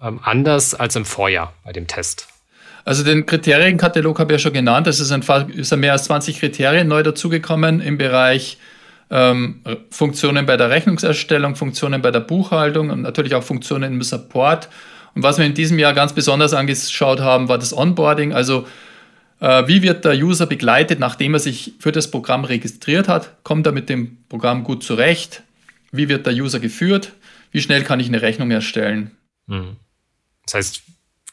ähm, 0.00 0.20
anders 0.22 0.74
als 0.74 0.94
im 0.96 1.04
Vorjahr 1.04 1.54
bei 1.64 1.72
dem 1.72 1.86
Test? 1.86 2.28
Also 2.84 3.04
den 3.04 3.26
Kriterienkatalog 3.26 4.18
habe 4.18 4.32
ich 4.32 4.40
ja 4.40 4.42
schon 4.42 4.52
genannt. 4.52 4.86
Es 4.86 5.00
ist, 5.00 5.12
ein, 5.12 5.22
ist 5.50 5.74
mehr 5.76 5.92
als 5.92 6.04
20 6.04 6.40
Kriterien 6.40 6.88
neu 6.88 7.02
dazugekommen 7.02 7.80
im 7.80 7.96
Bereich 7.96 8.58
ähm, 9.12 9.60
Funktionen 9.90 10.46
bei 10.46 10.56
der 10.56 10.70
Rechnungserstellung, 10.70 11.54
Funktionen 11.54 12.00
bei 12.00 12.10
der 12.10 12.20
Buchhaltung 12.20 12.88
und 12.90 13.02
natürlich 13.02 13.34
auch 13.34 13.42
Funktionen 13.42 13.92
im 13.92 14.02
Support. 14.02 14.70
Und 15.14 15.22
was 15.22 15.36
wir 15.36 15.44
in 15.44 15.54
diesem 15.54 15.78
Jahr 15.78 15.92
ganz 15.92 16.14
besonders 16.14 16.54
angeschaut 16.54 17.20
haben, 17.20 17.48
war 17.48 17.58
das 17.58 17.76
Onboarding. 17.76 18.32
Also 18.32 18.66
äh, 19.38 19.68
wie 19.68 19.82
wird 19.82 20.06
der 20.06 20.14
User 20.14 20.46
begleitet, 20.46 20.98
nachdem 20.98 21.34
er 21.34 21.40
sich 21.40 21.74
für 21.78 21.92
das 21.92 22.10
Programm 22.10 22.44
registriert 22.44 23.06
hat? 23.06 23.44
Kommt 23.44 23.66
er 23.66 23.72
mit 23.72 23.90
dem 23.90 24.24
Programm 24.30 24.64
gut 24.64 24.82
zurecht? 24.82 25.42
Wie 25.90 26.08
wird 26.08 26.24
der 26.24 26.32
User 26.32 26.58
geführt? 26.58 27.12
Wie 27.50 27.60
schnell 27.60 27.84
kann 27.84 28.00
ich 28.00 28.08
eine 28.08 28.22
Rechnung 28.22 28.50
erstellen? 28.50 29.10
Mhm. 29.46 29.76
Das 30.46 30.54
heißt, 30.54 30.82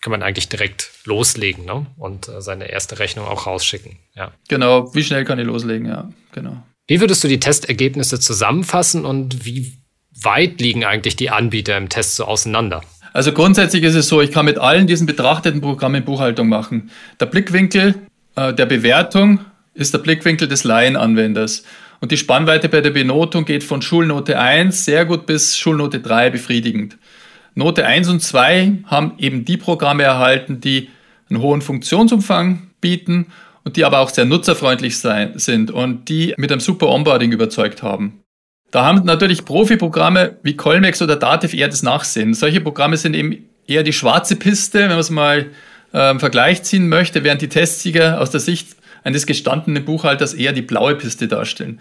kann 0.01 0.11
man 0.11 0.21
eigentlich 0.21 0.49
direkt 0.49 0.91
loslegen 1.05 1.63
ne? 1.63 1.85
und 1.97 2.27
äh, 2.27 2.41
seine 2.41 2.69
erste 2.69 2.99
Rechnung 2.99 3.25
auch 3.25 3.47
rausschicken. 3.47 3.99
Ja. 4.15 4.33
Genau, 4.49 4.93
wie 4.93 5.03
schnell 5.03 5.23
kann 5.23 5.39
ich 5.39 5.45
loslegen, 5.45 5.87
ja, 5.87 6.09
genau. 6.33 6.61
Wie 6.89 6.99
würdest 6.99 7.23
du 7.23 7.27
die 7.27 7.39
Testergebnisse 7.39 8.19
zusammenfassen 8.19 9.05
und 9.05 9.45
wie 9.45 9.73
weit 10.23 10.59
liegen 10.59 10.83
eigentlich 10.83 11.15
die 11.15 11.29
Anbieter 11.29 11.77
im 11.77 11.87
Test 11.87 12.15
so 12.15 12.25
auseinander? 12.25 12.81
Also 13.13 13.31
grundsätzlich 13.31 13.83
ist 13.83 13.93
es 13.93 14.07
so, 14.07 14.21
ich 14.21 14.31
kann 14.31 14.45
mit 14.45 14.57
allen 14.57 14.87
diesen 14.87 15.05
betrachteten 15.05 15.61
Programmen 15.61 16.03
Buchhaltung 16.03 16.49
machen. 16.49 16.89
Der 17.19 17.27
Blickwinkel 17.27 17.93
äh, 18.35 18.55
der 18.55 18.65
Bewertung 18.65 19.39
ist 19.75 19.93
der 19.93 19.99
Blickwinkel 19.99 20.47
des 20.47 20.63
Laienanwenders. 20.63 21.63
Und 21.99 22.09
die 22.11 22.17
Spannweite 22.17 22.69
bei 22.69 22.81
der 22.81 22.89
Benotung 22.89 23.45
geht 23.45 23.63
von 23.63 23.83
Schulnote 23.83 24.39
1 24.39 24.83
sehr 24.83 25.05
gut 25.05 25.27
bis 25.27 25.59
Schulnote 25.59 25.99
3 25.99 26.31
befriedigend. 26.31 26.97
Note 27.53 27.85
1 27.85 28.09
und 28.09 28.23
2 28.23 28.79
haben 28.85 29.13
eben 29.19 29.45
die 29.45 29.57
Programme 29.57 30.01
erhalten, 30.01 30.59
die 30.59 30.89
einen 31.29 31.39
hohen 31.39 31.61
Funktionsumfang 31.61 32.71
bieten 32.81 33.27
und 33.69 33.75
die 33.75 33.85
aber 33.85 33.99
auch 33.99 34.09
sehr 34.09 34.25
nutzerfreundlich 34.25 34.97
sein, 34.97 35.33
sind 35.35 35.69
und 35.69 36.09
die 36.09 36.33
mit 36.37 36.51
einem 36.51 36.59
super 36.59 36.87
Onboarding 36.87 37.31
überzeugt 37.31 37.83
haben. 37.83 38.23
Da 38.71 38.83
haben 38.83 39.05
natürlich 39.05 39.45
Profi-Programme 39.45 40.37
wie 40.41 40.57
Colmex 40.57 41.03
oder 41.03 41.15
Dativ 41.15 41.53
eher 41.53 41.67
das 41.67 41.83
Nachsehen. 41.83 42.33
Solche 42.33 42.61
Programme 42.61 42.97
sind 42.97 43.15
eben 43.15 43.47
eher 43.67 43.83
die 43.83 43.93
schwarze 43.93 44.37
Piste, 44.37 44.79
wenn 44.79 44.89
man 44.89 44.97
es 44.97 45.11
mal 45.11 45.51
äh, 45.93 46.09
im 46.09 46.19
Vergleich 46.19 46.63
ziehen 46.63 46.89
möchte, 46.89 47.23
während 47.23 47.43
die 47.43 47.47
Testsieger 47.47 48.19
aus 48.19 48.31
der 48.31 48.39
Sicht 48.39 48.69
eines 49.03 49.27
gestandenen 49.27 49.85
Buchhalters 49.85 50.33
eher 50.33 50.51
die 50.51 50.63
blaue 50.63 50.95
Piste 50.95 51.27
darstellen. 51.27 51.79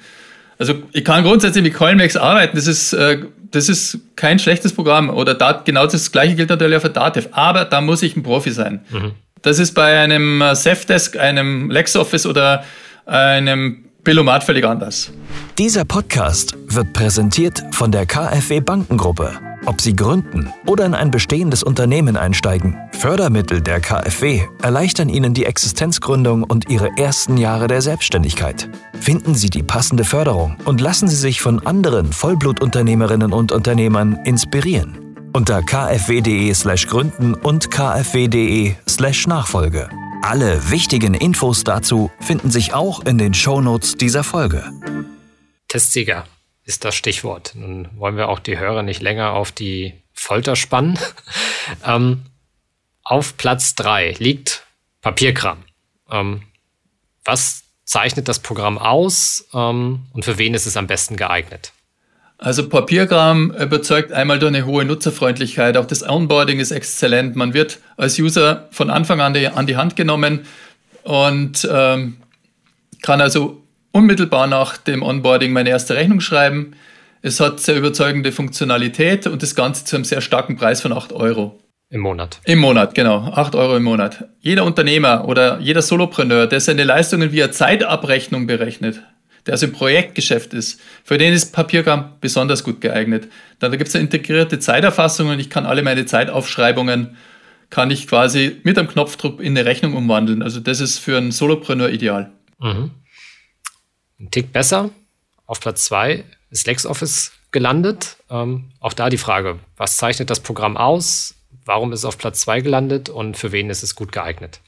Also 0.59 0.75
ich 0.93 1.07
kann 1.07 1.25
grundsätzlich 1.25 1.65
mit 1.65 1.73
Colmex 1.73 2.19
arbeiten, 2.19 2.55
das 2.55 2.67
ist, 2.67 2.93
äh, 2.93 3.21
das 3.51 3.71
ist 3.71 3.99
kein 4.15 4.39
schlechtes 4.39 4.75
Programm 4.75 5.09
oder 5.09 5.33
dat, 5.33 5.65
genau 5.65 5.87
das 5.87 6.13
gleiche 6.13 6.35
gilt 6.35 6.51
natürlich 6.51 6.77
auch 6.77 6.83
für 6.83 6.91
Dativ, 6.91 7.29
aber 7.31 7.65
da 7.65 7.81
muss 7.81 8.03
ich 8.03 8.15
ein 8.15 8.23
Profi 8.23 8.51
sein. 8.51 8.81
Mhm. 8.91 9.13
Das 9.43 9.59
ist 9.59 9.75
bei 9.75 9.99
einem 9.99 10.43
äh, 10.43 10.55
Safdesk, 10.55 11.17
einem 11.17 11.71
LexOffice 11.71 12.27
oder 12.27 12.65
einem 13.07 13.85
Billomat 14.05 14.45
völlig 14.45 14.65
anders. 14.65 15.13
Dieser 15.59 15.85
Podcast 15.85 16.57
wird 16.67 16.93
präsentiert 16.93 17.63
von 17.73 17.91
der 17.91 18.07
KfW 18.07 18.61
Bankengruppe 18.61 19.33
Ob 19.67 19.81
Sie 19.81 19.95
gründen 19.95 20.53
oder 20.67 20.87
in 20.87 20.95
ein 20.95 21.11
bestehendes 21.11 21.63
Unternehmen 21.63 22.17
einsteigen, 22.17 22.77
Fördermittel 22.93 23.61
der 23.61 23.81
KfW 23.81 24.43
erleichtern 24.63 25.09
Ihnen 25.09 25.35
die 25.35 25.45
Existenzgründung 25.47 26.45
und 26.45 26.71
Ihre 26.71 26.91
ersten 26.97 27.37
Jahre 27.37 27.67
der 27.67 27.83
Selbstständigkeit. 27.83 28.69
Finden 29.01 29.35
Sie 29.35 29.51
die 29.51 29.63
passende 29.63 30.05
Förderung 30.05 30.57
und 30.65 30.81
lassen 30.81 31.09
Sie 31.09 31.17
sich 31.17 31.41
von 31.41 31.67
anderen 31.67 32.13
Vollblutunternehmerinnen 32.13 33.33
und 33.33 33.53
Unternehmern 33.53 34.19
inspirieren. 34.25 35.08
Unter 35.33 35.63
kfw.de/slash 35.63 36.87
gründen 36.87 37.35
und 37.35 37.71
kfw.de/slash 37.71 39.27
Nachfolge. 39.27 39.91
Alle 40.23 40.71
wichtigen 40.71 41.15
Infos 41.15 41.65
dazu 41.65 42.11
finden 42.21 42.51
sich 42.51 42.75
auch 42.75 43.01
in 43.05 43.19
den 43.19 43.35
Shownotes 43.35 43.95
dieser 43.95 44.25
Folge. 44.25 44.71
Testsieger 45.69 46.25
ist 46.65 46.85
das 46.85 46.95
Stichwort. 46.95 47.53
Nun 47.55 47.89
wollen 47.97 48.17
wir 48.17 48.29
auch 48.29 48.39
die 48.39 48.59
Hörer 48.59 48.83
nicht 48.83 49.03
länger 49.03 49.33
auf 49.33 49.53
die 49.53 49.95
Folter 50.13 50.57
spannen. 50.57 50.99
ähm, 51.85 52.25
auf 53.05 53.37
Platz 53.37 53.75
3 53.75 54.17
liegt 54.19 54.67
Papierkram. 55.01 55.65
Ähm, 56.11 56.43
was 57.25 57.65
zeichnet 57.85 58.29
das 58.29 58.39
Programm 58.41 58.79
aus 58.79 59.47
ähm, 59.55 60.07
und 60.13 60.25
für 60.25 60.39
wen 60.39 60.55
ist 60.55 60.67
es 60.67 60.77
am 60.77 60.87
besten 60.87 61.17
geeignet? 61.17 61.73
Also 62.39 62.69
Papierkram 62.69 63.51
überzeugt 63.51 64.13
einmal 64.13 64.39
durch 64.39 64.55
eine 64.55 64.65
hohe 64.65 64.85
Nutzerfreundlichkeit. 64.85 65.77
Auch 65.77 65.87
das 65.87 66.09
Onboarding 66.09 66.61
ist 66.61 66.71
exzellent. 66.71 67.35
Man 67.35 67.53
wird 67.53 67.81
als 67.97 68.19
User 68.19 68.69
von 68.71 68.91
Anfang 68.91 69.21
an 69.21 69.35
die, 69.35 69.49
an 69.49 69.67
die 69.67 69.77
Hand 69.77 69.97
genommen 69.97 70.47
und 71.03 71.69
ähm, 71.71 72.17
kann 73.03 73.21
also 73.21 73.63
unmittelbar 73.91 74.47
nach 74.47 74.77
dem 74.77 75.03
Onboarding 75.03 75.53
meine 75.53 75.71
erste 75.71 75.97
Rechnung 75.97 76.21
schreiben. 76.21 76.75
Es 77.23 77.41
hat 77.41 77.59
sehr 77.59 77.77
überzeugende 77.77 78.31
Funktionalität 78.31 79.27
und 79.27 79.43
das 79.43 79.57
Ganze 79.57 79.85
zu 79.85 79.97
einem 79.97 80.05
sehr 80.05 80.21
starken 80.21 80.57
Preis 80.57 80.81
von 80.81 80.93
8 80.93 81.13
Euro. 81.13 81.59
Im 81.91 82.03
Monat. 82.03 82.41
Im 82.45 82.61
Monat, 82.61 82.95
genau. 82.95 83.33
8 83.33 83.57
Euro 83.57 83.77
im 83.77 83.83
Monat. 83.83 84.29
Jeder 84.41 84.65
Unternehmer 84.65 85.27
oder 85.27 85.59
jeder 85.59 85.83
Solopreneur, 85.83 86.47
der 86.47 86.61
seine 86.61 86.85
Leistungen 86.85 87.33
via 87.33 87.51
Zeitabrechnung 87.51 88.47
berechnet, 88.47 89.03
der 89.47 89.55
also 89.55 89.67
im 89.67 89.73
Projektgeschäft 89.73 90.55
ist, 90.55 90.81
für 91.05 91.19
den 91.19 91.33
ist 91.33 91.53
Papierkram 91.53 92.13
besonders 92.21 92.65
gut 92.65 92.81
geeignet. 92.81 93.29
Dann 93.59 93.71
da 93.71 93.77
gibt 93.77 93.89
es 93.89 93.95
eine 93.95 94.05
integrierte 94.05 94.59
Zeiterfassung 94.59 95.29
und 95.29 95.39
ich 95.41 95.51
kann 95.51 95.67
alle 95.67 95.83
meine 95.83 96.07
Zeitaufschreibungen, 96.07 97.17
kann 97.71 97.91
ich 97.91 98.09
quasi 98.09 98.61
mit 98.63 98.79
einem 98.79 98.89
Knopfdruck 98.89 99.41
in 99.41 99.57
eine 99.57 99.67
Rechnung 99.67 99.95
umwandeln. 99.95 100.43
Also 100.43 100.61
das 100.61 100.81
ist 100.81 100.99
für 100.99 101.17
einen 101.17 101.33
Solopreneur 101.33 101.91
ideal. 101.91 102.33
Mhm. 102.59 102.91
Ein 104.21 104.31
Tick 104.31 104.53
besser. 104.53 104.91
Auf 105.47 105.61
Platz 105.61 105.85
2 105.85 106.25
ist 106.51 106.67
LexOffice 106.67 107.33
gelandet. 107.51 108.17
Ähm, 108.31 108.71
auch 108.81 108.93
da 108.93 109.09
die 109.09 109.19
Frage, 109.19 109.59
was 109.77 109.97
zeichnet 109.97 110.31
das 110.31 110.41
Programm 110.41 110.77
aus? 110.77 111.35
Warum 111.65 111.93
ist 111.93 112.01
es 112.01 112.05
auf 112.05 112.19
Platz 112.19 112.41
2 112.41 112.63
gelandet 112.63 113.09
und 113.09 113.37
für 113.37 113.53
wen 113.53 113.71
ist 113.71 113.83
es 113.83 113.95
gut 113.95 114.13
geeignet? 114.13 114.61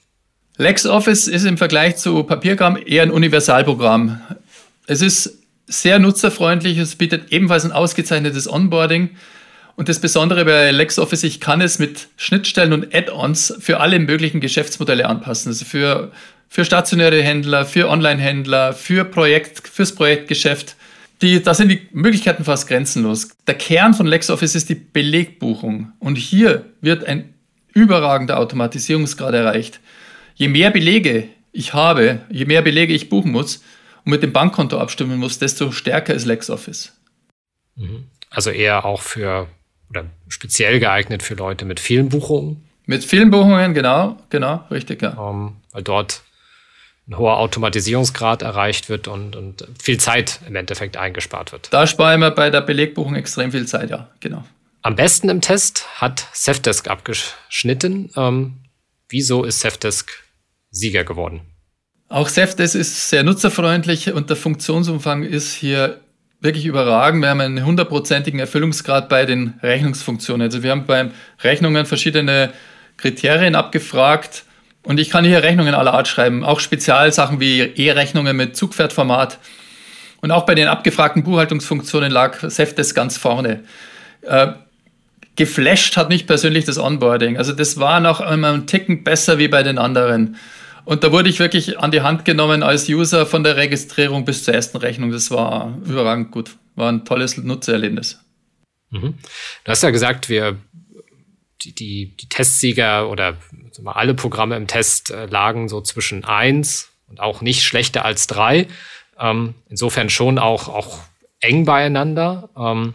LexOffice 0.57 1.27
ist 1.27 1.45
im 1.45 1.57
Vergleich 1.57 1.97
zu 1.97 2.23
Papierkram 2.25 2.79
eher 2.85 3.03
ein 3.03 3.11
Universalprogramm. 3.11 4.21
Es 4.91 5.03
ist 5.03 5.39
sehr 5.69 6.01
nutzerfreundlich, 6.01 6.77
es 6.77 6.97
bietet 6.97 7.31
ebenfalls 7.31 7.65
ein 7.65 7.71
ausgezeichnetes 7.71 8.53
Onboarding. 8.53 9.11
Und 9.77 9.89
das 9.89 10.01
Besondere 10.01 10.45
bei 10.45 10.73
LexOffice, 10.73 11.23
ich 11.23 11.39
kann 11.39 11.61
es 11.61 11.79
mit 11.79 12.09
Schnittstellen 12.17 12.73
und 12.73 12.93
Add-ons 12.93 13.55
für 13.61 13.79
alle 13.79 14.01
möglichen 14.01 14.41
Geschäftsmodelle 14.41 15.07
anpassen. 15.07 15.51
Also 15.51 15.65
für 15.65 16.11
für 16.49 16.65
stationäre 16.65 17.23
Händler, 17.23 17.67
für 17.67 17.89
Online-Händler, 17.89 18.73
für 18.73 19.05
Projekt, 19.05 19.69
fürs 19.69 19.95
Projektgeschäft. 19.95 20.75
Die, 21.23 21.41
da 21.41 21.55
sind 21.55 21.69
die 21.69 21.87
Möglichkeiten 21.93 22.43
fast 22.43 22.67
grenzenlos. 22.67 23.29
Der 23.47 23.55
Kern 23.55 23.95
von 23.95 24.09
LexOffice 24.09 24.57
ist 24.57 24.71
die 24.71 24.75
Belegbuchung. 24.75 25.93
Und 26.01 26.17
hier 26.17 26.65
wird 26.81 27.05
ein 27.05 27.33
überragender 27.73 28.41
Automatisierungsgrad 28.41 29.35
erreicht. 29.35 29.79
Je 30.35 30.49
mehr 30.49 30.73
Belege 30.73 31.29
ich 31.53 31.75
habe, 31.75 32.23
je 32.29 32.45
mehr 32.47 32.63
Belege 32.63 32.93
ich 32.93 33.09
buchen 33.09 33.31
muss 33.31 33.61
und 34.05 34.11
mit 34.11 34.23
dem 34.23 34.33
Bankkonto 34.33 34.79
abstimmen 34.79 35.19
muss, 35.19 35.39
desto 35.39 35.73
stärker 35.73 36.15
ist 36.15 36.27
LexOffice. 36.27 36.93
Mhm. 37.77 38.07
Also 38.31 38.51
eher 38.51 38.85
auch 38.85 39.03
für 39.03 39.49
oder 39.91 40.07
speziell 40.29 40.79
geeignet 40.79 41.23
für 41.23 41.35
Leute 41.35 41.65
mit 41.65 41.81
vielen 41.81 42.09
Buchungen. 42.09 42.65
Mit 42.87 43.05
vielen 43.05 43.31
Buchungen, 43.31 43.75
genau, 43.75 44.17
genau, 44.31 44.65
richtig, 44.71 45.03
ja. 45.03 45.11
Um, 45.15 45.47
ähm, 45.49 45.57
weil 45.73 45.83
dort 45.83 46.23
ein 47.09 47.19
hoher 47.19 47.39
Automatisierungsgrad 47.39 48.43
erreicht 48.43 48.89
wird 48.89 49.09
und, 49.09 49.35
und 49.35 49.67
viel 49.83 49.99
Zeit 49.99 50.41
im 50.47 50.55
Endeffekt 50.55 50.97
eingespart 50.97 51.53
wird. 51.53 51.73
Da 51.73 51.87
sparen 51.87 52.21
wir 52.21 52.31
bei 52.31 52.51
der 52.51 52.61
Belegbuchung 52.61 53.17
extrem 53.17 53.51
viel 53.51 53.67
Zeit, 53.67 53.91
ja, 53.91 54.09
genau. 54.21 54.45
Am 54.83 54.97
besten 54.97 55.29
im 55.29 55.41
Test 55.41 55.87
hat 56.01 56.27
Safdesk 56.33 56.89
abgeschnitten. 56.89 58.11
Ähm, 58.17 58.61
wieso 59.09 59.45
ist 59.45 59.61
Safdesk 59.61 60.11
Sieger 60.71 61.05
geworden? 61.05 61.43
Auch 62.13 62.27
Safdesk 62.27 62.75
ist 62.75 63.09
sehr 63.09 63.23
nutzerfreundlich 63.23 64.13
und 64.13 64.31
der 64.31 64.37
Funktionsumfang 64.37 65.23
ist 65.23 65.55
hier 65.55 66.01
wirklich 66.41 66.67
überragend. 66.67 67.23
Wir 67.23 67.31
haben 67.31 67.41
einen 67.41 67.65
hundertprozentigen 67.65 68.41
Erfüllungsgrad 68.41 69.09
bei 69.09 69.27
den 69.27 69.55
Rechnungsfunktionen. 69.63 70.43
Also 70.43 70.65
wir 70.65 70.73
haben 70.73 70.87
beim 70.87 71.13
Rechnungen 71.45 71.87
verschiedene 71.87 72.53
Kriterien 72.97 73.55
abgefragt 73.55 74.43
und 74.83 74.99
ich 74.99 75.09
kann 75.09 75.25
hier 75.25 75.45
Rechnungen 75.45 75.73
aller 75.73 75.95
Art 75.95 76.09
schreiben, 76.09 76.43
auch 76.45 76.59
Spezialsachen 76.59 77.39
wie 77.39 77.61
E-Rechnungen 77.61 78.37
mit 78.37 78.57
Zugpferdformat. 78.57 79.39
Und 80.21 80.33
auch 80.33 80.47
bei 80.47 80.57
den 80.57 80.67
abgefragten 80.67 81.23
Buchhaltungsfunktionen 81.23 82.11
lag 82.11 82.39
Safdesk 82.43 82.97
ganz 82.97 83.19
vorne. 83.19 83.61
Äh, 84.23 84.49
geflasht 85.37 85.97
hat 85.97 86.09
mich 86.09 86.27
persönlich 86.27 86.65
das 86.65 86.77
Onboarding. 86.77 87.39
Also 87.39 87.53
das 87.53 87.79
war 87.79 88.01
noch 88.01 88.21
einmal 88.21 88.55
einen 88.55 88.67
Ticken 88.67 89.05
besser 89.05 89.39
wie 89.39 89.47
bei 89.47 89.63
den 89.63 89.79
anderen. 89.79 90.37
Und 90.85 91.05
da 91.05 91.13
wurde 91.13 91.29
ich 91.29 91.39
wirklich 91.39 91.79
an 91.79 91.91
die 91.91 92.01
Hand 92.01 92.25
genommen 92.25 92.63
als 92.63 92.89
User 92.89 93.27
von 93.27 93.45
der 93.45 93.57
Registrierung 93.57 94.25
bis 94.25 94.45
zur 94.45 94.55
ersten 94.55 94.79
Rechnung. 94.79 95.11
Das 95.11 95.31
war 95.31 95.79
überragend 95.85 96.31
gut. 96.31 96.57
War 96.75 96.91
ein 96.91 97.05
tolles 97.05 97.37
Nutzererlebnis. 97.37 98.21
Mhm. 98.91 99.15
Du 99.65 99.71
hast 99.71 99.83
ja 99.83 99.91
gesagt, 99.91 100.29
wir 100.29 100.57
die, 101.63 101.75
die, 101.75 102.17
die 102.17 102.29
Testsieger 102.29 103.09
oder 103.09 103.37
alle 103.85 104.15
Programme 104.15 104.57
im 104.57 104.67
Test 104.67 105.11
äh, 105.11 105.27
lagen 105.27 105.69
so 105.69 105.81
zwischen 105.81 106.25
eins 106.25 106.91
und 107.09 107.21
auch 107.21 107.41
nicht 107.41 107.63
schlechter 107.63 108.05
als 108.05 108.27
drei. 108.27 108.67
Ähm, 109.19 109.55
insofern 109.69 110.11
schon 110.11 110.39
auch, 110.39 110.69
auch 110.69 111.01
eng 111.41 111.65
beieinander. 111.65 112.51
Ähm, 112.57 112.95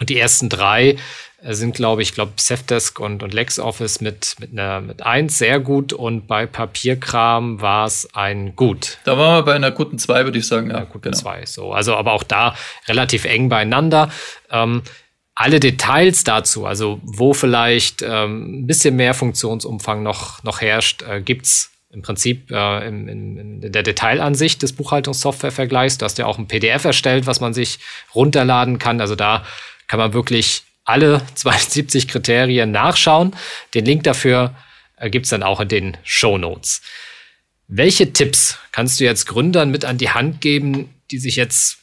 und 0.00 0.10
die 0.10 0.18
ersten 0.18 0.48
drei 0.48 0.96
sind, 1.44 1.74
glaube 1.74 2.02
ich, 2.02 2.14
glaube 2.14 2.32
Safdesk 2.36 3.00
und, 3.00 3.22
und 3.22 3.34
LexOffice 3.34 4.00
mit, 4.00 4.36
mit, 4.38 4.52
einer, 4.52 4.80
mit 4.80 5.02
eins 5.02 5.38
sehr 5.38 5.58
gut 5.58 5.92
und 5.92 6.26
bei 6.26 6.46
Papierkram 6.46 7.60
war 7.60 7.86
es 7.86 8.08
ein 8.14 8.54
gut. 8.54 8.98
Da 9.04 9.18
waren 9.18 9.38
wir 9.38 9.42
bei 9.42 9.54
einer 9.54 9.72
guten 9.72 9.98
zwei, 9.98 10.24
würde 10.24 10.38
ich 10.38 10.46
sagen. 10.46 10.70
Ja, 10.70 10.78
ja 10.78 10.84
guten 10.84 11.10
genau. 11.10 11.16
zwei. 11.16 11.44
So, 11.46 11.72
also 11.72 11.96
aber 11.96 12.12
auch 12.12 12.22
da 12.22 12.54
relativ 12.86 13.24
eng 13.24 13.48
beieinander. 13.48 14.10
Ähm, 14.50 14.82
alle 15.34 15.60
Details 15.60 16.24
dazu, 16.24 16.66
also 16.66 17.00
wo 17.02 17.32
vielleicht 17.32 18.02
ähm, 18.02 18.60
ein 18.60 18.66
bisschen 18.66 18.96
mehr 18.96 19.14
Funktionsumfang 19.14 20.02
noch, 20.02 20.42
noch 20.44 20.60
herrscht, 20.60 21.02
äh, 21.02 21.20
gibt's 21.22 21.70
im 21.90 22.02
Prinzip 22.02 22.50
äh, 22.50 22.86
in, 22.86 23.08
in, 23.08 23.62
in 23.62 23.72
der 23.72 23.82
Detailansicht 23.82 24.62
des 24.62 24.72
Buchhaltungssoftwarevergleichs. 24.74 25.98
Du 25.98 26.04
hast 26.04 26.18
ja 26.18 26.26
auch 26.26 26.38
ein 26.38 26.48
PDF 26.48 26.84
erstellt, 26.84 27.26
was 27.26 27.40
man 27.40 27.52
sich 27.52 27.80
runterladen 28.14 28.78
kann. 28.78 29.00
Also 29.00 29.14
da 29.14 29.44
kann 29.88 29.98
man 29.98 30.12
wirklich 30.12 30.62
alle 30.84 31.22
72 31.34 32.08
Kriterien 32.08 32.70
nachschauen. 32.70 33.34
Den 33.74 33.84
Link 33.84 34.04
dafür 34.04 34.54
äh, 34.96 35.10
gibt's 35.10 35.30
dann 35.30 35.42
auch 35.42 35.60
in 35.60 35.68
den 35.68 35.96
Show 36.04 36.38
Notes. 36.38 36.82
Welche 37.68 38.12
Tipps 38.12 38.58
kannst 38.70 39.00
du 39.00 39.04
jetzt 39.04 39.26
Gründern 39.26 39.70
mit 39.70 39.84
an 39.84 39.98
die 39.98 40.10
Hand 40.10 40.40
geben, 40.40 40.94
die 41.10 41.18
sich 41.18 41.36
jetzt 41.36 41.78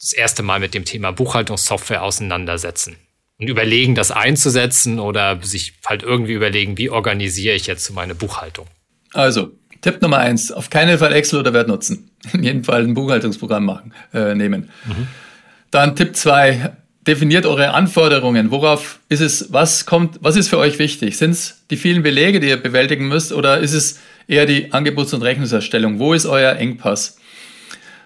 das 0.00 0.12
erste 0.12 0.42
Mal 0.42 0.60
mit 0.60 0.74
dem 0.74 0.84
Thema 0.84 1.12
Buchhaltungssoftware 1.12 2.02
auseinandersetzen 2.02 2.96
und 3.38 3.48
überlegen, 3.48 3.94
das 3.94 4.10
einzusetzen 4.10 4.98
oder 4.98 5.42
sich 5.42 5.74
halt 5.86 6.02
irgendwie 6.02 6.32
überlegen, 6.32 6.78
wie 6.78 6.90
organisiere 6.90 7.54
ich 7.54 7.66
jetzt 7.66 7.90
meine 7.90 8.14
Buchhaltung? 8.14 8.66
Also, 9.12 9.52
Tipp 9.80 10.02
Nummer 10.02 10.18
eins, 10.18 10.52
auf 10.52 10.68
keinen 10.68 10.98
Fall 10.98 11.12
Excel 11.12 11.40
oder 11.40 11.54
Word 11.54 11.68
nutzen. 11.68 12.10
In 12.32 12.42
jedem 12.42 12.64
Fall 12.64 12.82
ein 12.82 12.94
Buchhaltungsprogramm 12.94 13.64
machen, 13.64 13.94
äh, 14.12 14.34
nehmen. 14.34 14.70
Mhm. 14.84 15.06
Dann 15.70 15.96
Tipp 15.96 16.16
zwei, 16.16 16.76
definiert 17.06 17.46
eure 17.46 17.72
Anforderungen. 17.72 18.50
Worauf 18.50 19.00
ist 19.08 19.20
es, 19.20 19.52
was 19.52 19.86
kommt, 19.86 20.18
was 20.20 20.36
ist 20.36 20.48
für 20.48 20.58
euch 20.58 20.78
wichtig? 20.78 21.16
Sind 21.16 21.30
es 21.30 21.64
die 21.70 21.76
vielen 21.76 22.02
Belege, 22.02 22.40
die 22.40 22.48
ihr 22.48 22.56
bewältigen 22.56 23.08
müsst, 23.08 23.32
oder 23.32 23.58
ist 23.58 23.72
es 23.72 23.98
eher 24.28 24.46
die 24.46 24.72
Angebots- 24.72 25.14
und 25.14 25.22
Rechnungserstellung? 25.22 25.98
Wo 25.98 26.12
ist 26.12 26.26
euer 26.26 26.56
Engpass? 26.56 27.18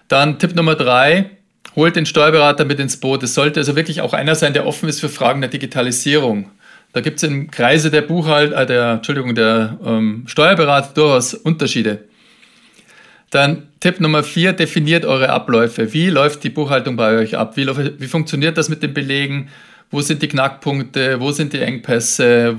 Dann 0.07 0.39
Tipp 0.39 0.55
Nummer 0.55 0.75
drei, 0.75 1.31
holt 1.75 1.95
den 1.95 2.05
Steuerberater 2.05 2.63
mit 2.63 2.79
ins 2.79 2.97
Boot. 2.97 3.23
Es 3.23 3.33
sollte 3.33 3.59
also 3.59 3.75
wirklich 3.75 4.01
auch 4.01 4.13
einer 4.13 4.35
sein, 4.35 4.53
der 4.53 4.65
offen 4.65 4.87
ist 4.87 4.99
für 4.99 5.09
Fragen 5.09 5.41
der 5.41 5.49
Digitalisierung. 5.49 6.51
Da 6.93 7.01
gibt 7.01 7.17
es 7.17 7.23
im 7.23 7.51
Kreise 7.51 7.91
der 7.91 8.01
Buchhalt, 8.01 8.53
äh, 8.53 8.65
der, 8.65 8.93
Entschuldigung, 8.93 9.35
der 9.35 9.77
ähm, 9.85 10.23
Steuerberater 10.27 10.93
durchaus 10.93 11.33
Unterschiede. 11.33 12.05
Dann 13.35 13.67
Tipp 13.79 13.99
Nummer 13.99 14.23
vier, 14.23 14.53
definiert 14.53 15.05
eure 15.05 15.29
Abläufe. 15.29 15.93
Wie 15.93 16.09
läuft 16.09 16.43
die 16.43 16.49
Buchhaltung 16.49 16.95
bei 16.95 17.17
euch 17.17 17.37
ab? 17.37 17.57
Wie, 17.57 17.67
wie 17.67 18.07
funktioniert 18.07 18.57
das 18.57 18.69
mit 18.69 18.81
den 18.81 18.93
Belegen? 18.93 19.49
wo 19.91 20.01
sind 20.01 20.21
die 20.21 20.27
Knackpunkte, 20.27 21.19
wo 21.19 21.31
sind 21.31 21.53
die 21.53 21.59
Engpässe, 21.59 22.57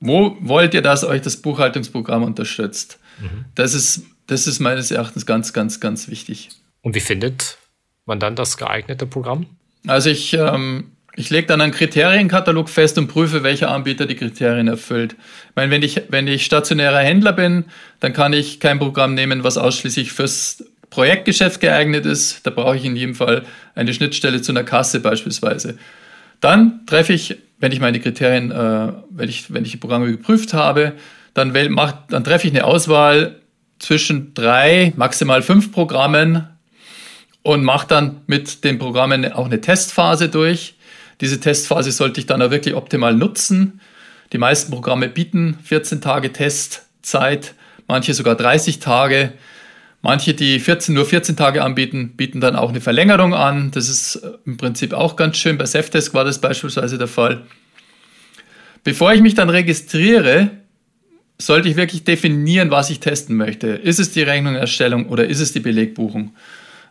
wo 0.00 0.36
wollt 0.40 0.74
ihr, 0.74 0.82
dass 0.82 1.04
euch 1.04 1.22
das 1.22 1.36
Buchhaltungsprogramm 1.36 2.22
unterstützt. 2.22 2.98
Mhm. 3.20 3.44
Das, 3.54 3.74
ist, 3.74 4.04
das 4.26 4.46
ist 4.46 4.58
meines 4.60 4.90
Erachtens 4.90 5.26
ganz, 5.26 5.52
ganz, 5.52 5.80
ganz 5.80 6.08
wichtig. 6.08 6.50
Und 6.80 6.94
wie 6.94 7.00
findet 7.00 7.58
man 8.06 8.18
dann 8.18 8.36
das 8.36 8.56
geeignete 8.56 9.06
Programm? 9.06 9.46
Also 9.86 10.10
ich, 10.10 10.32
ähm, 10.34 10.92
ich 11.14 11.30
lege 11.30 11.46
dann 11.46 11.60
einen 11.60 11.72
Kriterienkatalog 11.72 12.68
fest 12.68 12.96
und 12.96 13.08
prüfe, 13.08 13.42
welcher 13.42 13.70
Anbieter 13.70 14.06
die 14.06 14.16
Kriterien 14.16 14.68
erfüllt. 14.68 15.14
Ich 15.50 15.56
meine, 15.56 15.70
wenn 15.70 15.82
ich, 15.82 16.02
wenn 16.08 16.26
ich 16.26 16.44
stationärer 16.44 17.00
Händler 17.00 17.32
bin, 17.32 17.66
dann 18.00 18.12
kann 18.12 18.32
ich 18.32 18.60
kein 18.60 18.78
Programm 18.78 19.14
nehmen, 19.14 19.44
was 19.44 19.58
ausschließlich 19.58 20.12
fürs 20.12 20.64
Projektgeschäft 20.88 21.60
geeignet 21.60 22.06
ist. 22.06 22.46
Da 22.46 22.50
brauche 22.50 22.76
ich 22.76 22.84
in 22.84 22.96
jedem 22.96 23.14
Fall 23.14 23.42
eine 23.74 23.92
Schnittstelle 23.92 24.40
zu 24.40 24.52
einer 24.52 24.64
Kasse 24.64 25.00
beispielsweise. 25.00 25.78
Dann 26.40 26.86
treffe 26.86 27.12
ich, 27.12 27.36
wenn 27.58 27.72
ich 27.72 27.80
meine 27.80 28.00
Kriterien, 28.00 28.50
äh, 28.50 28.92
wenn, 29.10 29.28
ich, 29.28 29.52
wenn 29.52 29.64
ich 29.64 29.72
die 29.72 29.76
Programme 29.76 30.10
geprüft 30.10 30.54
habe, 30.54 30.92
dann, 31.34 31.54
wähl, 31.54 31.68
mach, 31.68 31.92
dann 32.08 32.24
treffe 32.24 32.46
ich 32.46 32.54
eine 32.54 32.64
Auswahl 32.64 33.36
zwischen 33.78 34.32
drei, 34.34 34.92
maximal 34.96 35.42
fünf 35.42 35.72
Programmen 35.72 36.48
und 37.42 37.64
mache 37.64 37.86
dann 37.86 38.22
mit 38.26 38.64
den 38.64 38.78
Programmen 38.78 39.30
auch 39.32 39.46
eine 39.46 39.60
Testphase 39.60 40.28
durch. 40.28 40.74
Diese 41.22 41.40
Testphase 41.40 41.92
sollte 41.92 42.20
ich 42.20 42.26
dann 42.26 42.42
auch 42.42 42.50
wirklich 42.50 42.74
optimal 42.74 43.14
nutzen. 43.14 43.80
Die 44.32 44.38
meisten 44.38 44.72
Programme 44.72 45.08
bieten 45.08 45.56
14 45.62 46.00
Tage 46.00 46.32
Testzeit, 46.32 47.54
manche 47.86 48.12
sogar 48.12 48.34
30 48.34 48.80
Tage. 48.80 49.32
Manche, 50.02 50.34
die 50.34 50.58
14, 50.58 50.96
nur 50.96 51.06
14 51.06 51.36
Tage 51.36 51.62
anbieten, 51.62 52.14
bieten 52.16 52.40
dann 52.40 52.56
auch 52.56 52.70
eine 52.70 52.80
Verlängerung 52.80 53.34
an. 53.34 53.70
Das 53.70 53.88
ist 53.88 54.16
äh, 54.16 54.32
im 54.44 54.56
Prinzip 54.56 54.92
auch 54.94 55.14
ganz 55.14 55.36
schön. 55.36 55.58
Bei 55.58 55.64
Safdesk 55.64 56.12
war 56.12 56.24
das 56.24 56.40
beispielsweise 56.40 56.98
der 56.98 57.06
Fall. 57.06 57.42
Bevor 58.82 59.12
ich 59.12 59.20
mich 59.20 59.34
dann 59.34 59.48
registriere, 59.48 60.50
sollte 61.40 61.68
ich 61.68 61.76
wirklich 61.76 62.02
definieren, 62.02 62.72
was 62.72 62.90
ich 62.90 62.98
testen 62.98 63.36
möchte. 63.36 63.68
Ist 63.68 64.00
es 64.00 64.10
die 64.10 64.22
Rechnungserstellung 64.22 65.06
oder 65.08 65.28
ist 65.28 65.38
es 65.38 65.52
die 65.52 65.60
Belegbuchung? 65.60 66.34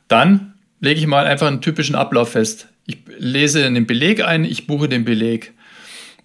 Dann 0.08 0.54
lege 0.80 1.02
ich 1.02 1.08
mal 1.08 1.28
einfach 1.28 1.48
einen 1.48 1.60
typischen 1.60 1.96
Ablauf 1.96 2.32
fest. 2.32 2.70
Ich 2.86 2.98
lese 3.18 3.66
einen 3.66 3.86
Beleg 3.86 4.24
ein, 4.24 4.44
ich 4.46 4.68
buche 4.68 4.90
den 4.90 5.06
Beleg. 5.06 5.54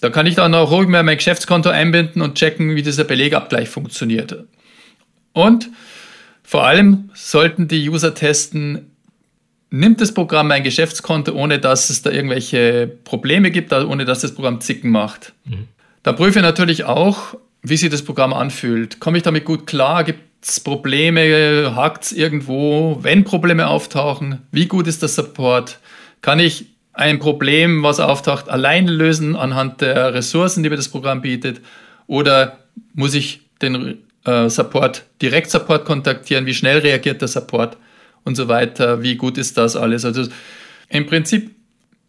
Da 0.01 0.11
kann 0.11 0.27
ich 0.27 0.35
dann 0.35 0.55
auch 0.55 0.71
ruhig 0.71 0.89
mal 0.89 1.03
mein 1.03 1.17
Geschäftskonto 1.17 1.71
einbinden 1.71 2.23
und 2.23 2.37
checken, 2.37 2.75
wie 2.77 2.83
dieser 2.83 3.05
Belegabgleich 3.05 3.69
funktioniert. 3.69 4.45
Und 5.33 5.71
vor 6.43 6.67
allem 6.67 7.11
sollten 7.15 7.69
die 7.69 7.89
User 7.89 8.15
testen, 8.15 8.91
nimmt 9.71 10.01
das 10.01 10.13
Programm 10.13 10.49
mein 10.49 10.63
Geschäftskonto, 10.63 11.33
ohne 11.33 11.59
dass 11.59 11.91
es 11.91 12.03
da 12.03 12.11
irgendwelche 12.11 12.91
Probleme 13.05 13.51
gibt, 13.51 13.73
ohne 13.73 14.05
dass 14.05 14.21
das 14.21 14.35
Programm 14.35 14.61
Zicken 14.61 14.91
macht. 14.91 15.33
Mhm. 15.45 15.69
Da 16.03 16.13
prüfe 16.13 16.39
ich 16.39 16.45
natürlich 16.45 16.85
auch, 16.85 17.35
wie 17.63 17.77
sich 17.77 17.91
das 17.91 18.03
Programm 18.03 18.33
anfühlt. 18.33 19.01
Komme 19.01 19.17
ich 19.17 19.25
damit 19.25 19.45
gut 19.45 19.67
klar? 19.67 20.05
Gibt 20.05 20.21
es 20.41 20.61
Probleme? 20.61 21.75
Hakt 21.75 22.05
es 22.05 22.13
irgendwo? 22.13 22.99
Wenn 23.03 23.25
Probleme 23.25 23.67
auftauchen, 23.67 24.39
wie 24.53 24.67
gut 24.67 24.87
ist 24.87 25.03
der 25.03 25.09
Support? 25.09 25.81
Kann 26.23 26.39
ich 26.39 26.67
ein 26.93 27.19
Problem, 27.19 27.83
was 27.83 28.01
auftaucht, 28.01 28.49
allein 28.49 28.89
lösen 28.89 29.37
anhand 29.37 29.81
der 29.81 30.15
Ressourcen, 30.15 30.63
die 30.63 30.71
mir 30.71 30.77
das 30.77 30.89
Programm 30.89 31.21
bietet? 31.21 31.61
Oder 32.07 32.59
muss 32.95 33.15
ich 33.15 33.41
den 33.61 33.99
äh, 34.25 34.49
Support, 34.49 35.05
Direkt-Support 35.21 35.85
kontaktieren? 35.85 36.47
Wie 36.47 36.55
schnell 36.55 36.79
reagiert 36.79 37.21
der 37.21 37.29
Support 37.29 37.77
und 38.25 38.35
so 38.35 38.49
weiter? 38.49 39.03
Wie 39.03 39.17
gut 39.17 39.37
ist 39.37 39.59
das 39.59 39.77
alles? 39.77 40.05
Also 40.05 40.27
im 40.89 41.07
Prinzip 41.07 41.55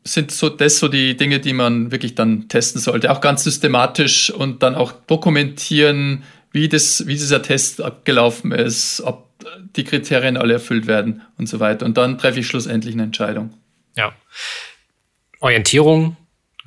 sind 0.03 0.31
so 0.31 0.49
das 0.49 0.79
so 0.79 0.87
die 0.87 1.17
Dinge, 1.17 1.39
die 1.39 1.53
man 1.53 1.91
wirklich 1.91 2.15
dann 2.15 2.47
testen 2.47 2.81
sollte. 2.81 3.11
Auch 3.11 3.21
ganz 3.21 3.43
systematisch 3.43 4.29
und 4.29 4.63
dann 4.63 4.75
auch 4.75 4.91
dokumentieren, 4.91 6.23
wie, 6.51 6.69
das, 6.69 7.05
wie 7.07 7.13
dieser 7.13 7.41
Test 7.41 7.81
abgelaufen 7.81 8.51
ist, 8.51 9.01
ob 9.01 9.27
die 9.75 9.83
Kriterien 9.83 10.37
alle 10.37 10.53
erfüllt 10.53 10.87
werden 10.87 11.21
und 11.37 11.47
so 11.47 11.59
weiter. 11.59 11.85
Und 11.85 11.97
dann 11.97 12.17
treffe 12.17 12.39
ich 12.39 12.47
schlussendlich 12.47 12.93
eine 12.93 13.03
Entscheidung. 13.03 13.51
Ja. 13.97 14.13
Orientierung, 15.39 16.15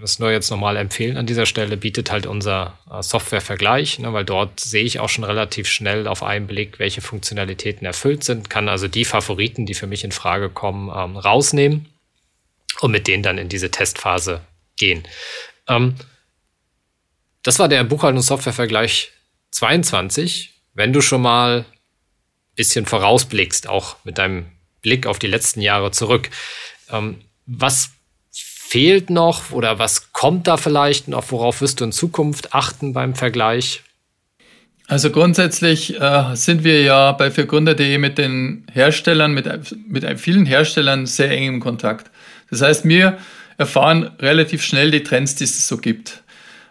das 0.01 0.19
nur 0.19 0.31
jetzt 0.31 0.51
nochmal 0.51 0.77
empfehlen 0.77 1.17
an 1.17 1.27
dieser 1.27 1.47
Stelle, 1.47 1.77
bietet 1.77 2.11
halt 2.11 2.27
unser 2.27 2.79
äh, 2.91 3.03
Softwarevergleich, 3.03 3.99
ne, 4.01 4.13
weil 4.13 4.25
dort 4.25 4.61
sehe 4.61 4.85
ich 4.85 4.99
auch 5.01 5.09
schon 5.09 5.25
relativ 5.25 5.69
schnell 5.69 6.07
auf 6.09 6.23
einen 6.23 6.47
Blick, 6.47 6.79
welche 6.79 7.01
Funktionalitäten 7.01 7.87
erfüllt 7.87 8.25
sind, 8.25 8.51
kann 8.51 8.69
also 8.69 8.89
die 8.89 9.05
Favoriten, 9.05 9.65
die 9.65 9.75
für 9.75 9.87
mich 9.87 10.05
in 10.05 10.13
Frage 10.13 10.51
kommen, 10.51 10.91
ähm, 10.95 11.17
rausnehmen 11.17 11.87
und 12.81 12.91
mit 12.91 13.07
denen 13.07 13.23
dann 13.23 13.39
in 13.39 13.49
diese 13.49 13.71
Testphase 13.71 14.41
gehen. 14.77 15.07
Ähm, 15.69 15.95
das 17.43 17.59
war 17.59 17.69
der 17.69 17.85
Buchhaltungssoftwarevergleich 17.85 19.13
22, 19.53 20.55
wenn 20.75 20.93
du 20.93 21.01
schon 21.01 21.23
mal 21.23 21.61
ein 21.61 21.65
bisschen 22.57 22.87
vorausblickst, 22.87 23.69
auch 23.69 23.97
mit 24.05 24.19
deinem 24.19 24.47
Blick 24.83 25.07
auf 25.07 25.19
die 25.19 25.27
letzten 25.27 25.61
Jahre 25.61 25.91
zurück, 25.91 26.31
was 27.47 27.91
fehlt 28.33 29.11
noch 29.11 29.51
oder 29.51 29.79
was 29.79 30.13
kommt 30.13 30.47
da 30.47 30.57
vielleicht 30.57 31.09
noch? 31.09 31.31
Worauf 31.33 31.61
wirst 31.61 31.81
du 31.81 31.85
in 31.85 31.93
Zukunft 31.93 32.55
achten 32.55 32.93
beim 32.93 33.15
Vergleich? 33.15 33.83
Also 34.87 35.11
grundsätzlich 35.11 36.01
äh, 36.01 36.35
sind 36.35 36.65
wir 36.65 36.83
ja 36.83 37.13
bei 37.13 37.31
fürgründer.de 37.31 37.99
mit 37.99 38.19
den 38.19 38.67
Herstellern, 38.73 39.33
mit, 39.33 39.49
mit 39.89 40.21
vielen 40.21 40.47
Herstellern 40.47 41.07
sehr 41.07 41.31
eng 41.31 41.47
im 41.47 41.61
Kontakt. 41.61 42.11
Das 42.51 42.61
heißt, 42.61 42.85
wir 42.85 43.19
erfahren 43.57 44.11
relativ 44.19 44.65
schnell 44.65 44.91
die 44.91 45.05
Trends, 45.05 45.37
die 45.37 45.45
es 45.45 45.69
so 45.69 45.79
gibt. 45.79 46.25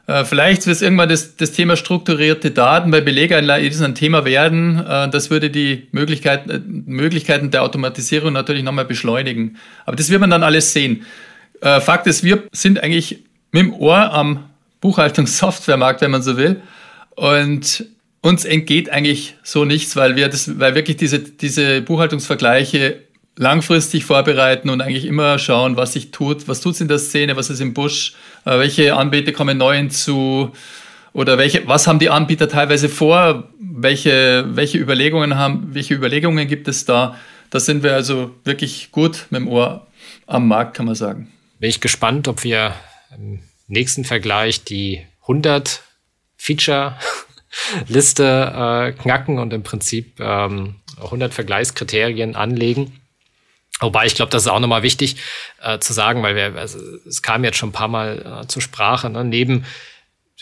Äh, 0.10 0.26
vielleicht 0.26 0.65
wird 0.65 0.82
irgendwann 0.82 1.08
das, 1.08 1.36
das, 1.36 1.52
Thema 1.52 1.76
strukturierte 1.76 2.50
Daten 2.50 2.89
bei 2.89 3.00
Belegeinleitungen 3.00 3.91
ein 3.91 3.95
Thema 3.95 4.26
werden. 4.26 4.84
Äh, 4.84 5.08
das 5.10 5.30
würde 5.30 5.52
die 5.52 5.88
Möglichkeiten, 5.91 6.50
äh, 6.50 6.60
Möglichkeiten 6.65 7.52
der 7.52 7.62
Automatisierung 7.62 8.34
natürlich 8.34 8.63
nochmal 8.63 8.86
beschleunigen. 8.86 9.58
Aber 9.86 9.95
das 9.95 10.10
wird 10.10 10.19
man 10.19 10.32
dann 10.32 10.43
alles 10.43 10.74
sehen. 10.74 11.06
Fakt 11.62 12.08
ist, 12.08 12.24
wir 12.24 12.43
sind 12.54 12.82
eigentlich 12.82 13.26
mit 13.52 13.63
dem 13.63 13.74
Ohr 13.74 14.13
am 14.13 14.45
Buchhaltungssoftwaremarkt, 14.80 16.00
wenn 16.00 16.10
man 16.10 16.22
so 16.22 16.38
will. 16.38 16.62
Und 17.15 17.84
uns 18.22 18.45
entgeht 18.45 18.89
eigentlich 18.89 19.36
so 19.43 19.65
nichts, 19.65 19.98
weil 19.98 20.15
wir 20.15 20.30
das, 20.30 20.58
weil 20.58 20.74
wirklich 20.76 20.95
diese, 20.95 21.19
diese 21.19 21.82
Buchhaltungsvergleiche 21.82 23.02
langfristig 23.39 24.04
vorbereiten 24.04 24.69
und 24.69 24.82
eigentlich 24.82 25.06
immer 25.06 25.39
schauen, 25.39 25.78
was 25.78 25.93
sich 25.93 26.12
tut, 26.12 26.49
was 26.49 26.60
tut 26.60 26.73
es 26.73 26.82
in 26.82 26.89
der 26.89 26.99
Szene, 26.99 27.38
was 27.38 27.49
ist 27.49 27.62
im 27.62 27.73
Busch, 27.73 28.13
äh, 28.43 28.60
welche 28.60 28.97
Anbieter 28.97 29.32
kommen 29.32 29.58
neu 29.58 29.78
hinzu 29.78 30.52
oder 31.13 31.38
welche, 31.38 31.65
was 31.65 31.88
haben 31.88 31.99
die 31.99 32.10
Anbieter 32.10 32.49
teilweise 32.49 32.89
vor, 32.89 33.49
welche, 33.58 34.45
welche 34.49 34.78
Überlegungen 34.78 35.38
haben, 35.38 35.73
welche 35.73 35.93
Überlegungen 35.93 36.49
gibt 36.49 36.67
es 36.67 36.84
da. 36.84 37.15
Da 37.49 37.62
sind 37.62 37.82
wir 37.82 37.93
also 37.93 38.36
wirklich 38.43 38.91
gut 38.91 39.28
mit 39.30 39.39
dem 39.39 39.47
Ohr 39.47 39.88
am 40.28 40.49
Markt, 40.49 40.75
kann 40.75 40.86
man 40.86 40.95
sagen. 40.95 41.32
Bin 41.60 41.69
ich 41.69 41.80
gespannt, 41.80 42.28
ob 42.28 42.43
wir 42.43 42.73
im 43.17 43.39
nächsten 43.67 44.04
Vergleich 44.04 44.65
die 44.65 45.02
100 45.21 45.82
Feature 46.36 46.95
Liste 47.88 48.25
äh, 48.25 48.91
knacken 49.02 49.39
und 49.39 49.54
im 49.54 49.63
Prinzip 49.63 50.19
ähm, 50.19 50.75
100 51.02 51.34
Vergleichskriterien 51.34 52.36
anlegen. 52.36 52.99
Wobei 53.79 54.05
ich 54.05 54.15
glaube, 54.15 54.31
das 54.31 54.43
ist 54.43 54.47
auch 54.47 54.59
nochmal 54.59 54.83
wichtig 54.83 55.15
äh, 55.61 55.79
zu 55.79 55.93
sagen, 55.93 56.21
weil 56.23 56.35
wir, 56.35 56.55
also, 56.55 56.79
es 57.07 57.21
kam 57.21 57.43
jetzt 57.43 57.57
schon 57.57 57.69
ein 57.69 57.73
paar 57.73 57.87
Mal 57.87 58.41
äh, 58.43 58.47
zur 58.47 58.61
Sprache, 58.61 59.09
ne? 59.09 59.23
neben 59.23 59.65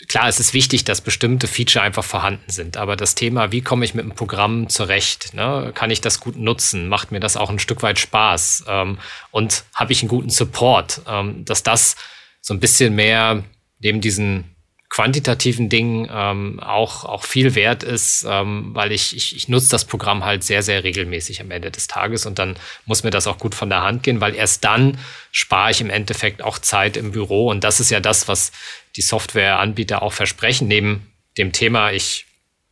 Klar, 0.06 0.28
es 0.28 0.38
ist 0.38 0.54
wichtig, 0.54 0.84
dass 0.84 1.00
bestimmte 1.00 1.48
Feature 1.48 1.84
einfach 1.84 2.04
vorhanden 2.04 2.52
sind, 2.52 2.76
aber 2.76 2.94
das 2.94 3.16
Thema, 3.16 3.50
wie 3.50 3.62
komme 3.62 3.84
ich 3.84 3.94
mit 3.94 4.04
dem 4.04 4.14
Programm 4.14 4.68
zurecht? 4.68 5.34
Ne? 5.34 5.72
Kann 5.74 5.90
ich 5.90 6.00
das 6.00 6.20
gut 6.20 6.36
nutzen? 6.36 6.88
Macht 6.88 7.10
mir 7.10 7.18
das 7.18 7.36
auch 7.36 7.50
ein 7.50 7.58
Stück 7.58 7.82
weit 7.82 7.98
Spaß? 7.98 8.66
Ähm, 8.68 8.98
und 9.32 9.64
habe 9.74 9.92
ich 9.92 10.00
einen 10.00 10.08
guten 10.08 10.30
Support? 10.30 11.00
Ähm, 11.08 11.44
dass 11.44 11.64
das 11.64 11.96
so 12.40 12.54
ein 12.54 12.60
bisschen 12.60 12.94
mehr 12.94 13.42
neben 13.80 14.00
diesen 14.00 14.54
quantitativen 14.88 15.68
Dingen 15.68 16.08
ähm, 16.10 16.60
auch, 16.60 17.04
auch 17.04 17.24
viel 17.24 17.54
wert 17.54 17.82
ist, 17.82 18.24
ähm, 18.28 18.70
weil 18.72 18.90
ich, 18.92 19.14
ich, 19.14 19.36
ich 19.36 19.48
nutze 19.48 19.70
das 19.70 19.84
Programm 19.84 20.24
halt 20.24 20.42
sehr, 20.42 20.62
sehr 20.62 20.82
regelmäßig 20.82 21.40
am 21.42 21.50
Ende 21.50 21.70
des 21.70 21.88
Tages 21.88 22.24
und 22.24 22.38
dann 22.38 22.56
muss 22.86 23.04
mir 23.04 23.10
das 23.10 23.26
auch 23.26 23.38
gut 23.38 23.54
von 23.54 23.68
der 23.68 23.82
Hand 23.82 24.02
gehen, 24.02 24.20
weil 24.20 24.34
erst 24.34 24.64
dann 24.64 24.98
spare 25.30 25.70
ich 25.70 25.80
im 25.82 25.90
Endeffekt 25.90 26.42
auch 26.42 26.58
Zeit 26.58 26.96
im 26.96 27.12
Büro 27.12 27.48
und 27.50 27.64
das 27.64 27.80
ist 27.80 27.90
ja 27.90 28.00
das, 28.00 28.28
was 28.28 28.50
die 28.96 29.02
Softwareanbieter 29.02 30.02
auch 30.02 30.12
versprechen, 30.14 30.68
neben 30.68 31.06
dem 31.36 31.52
Thema, 31.52 31.92
ich 31.92 32.26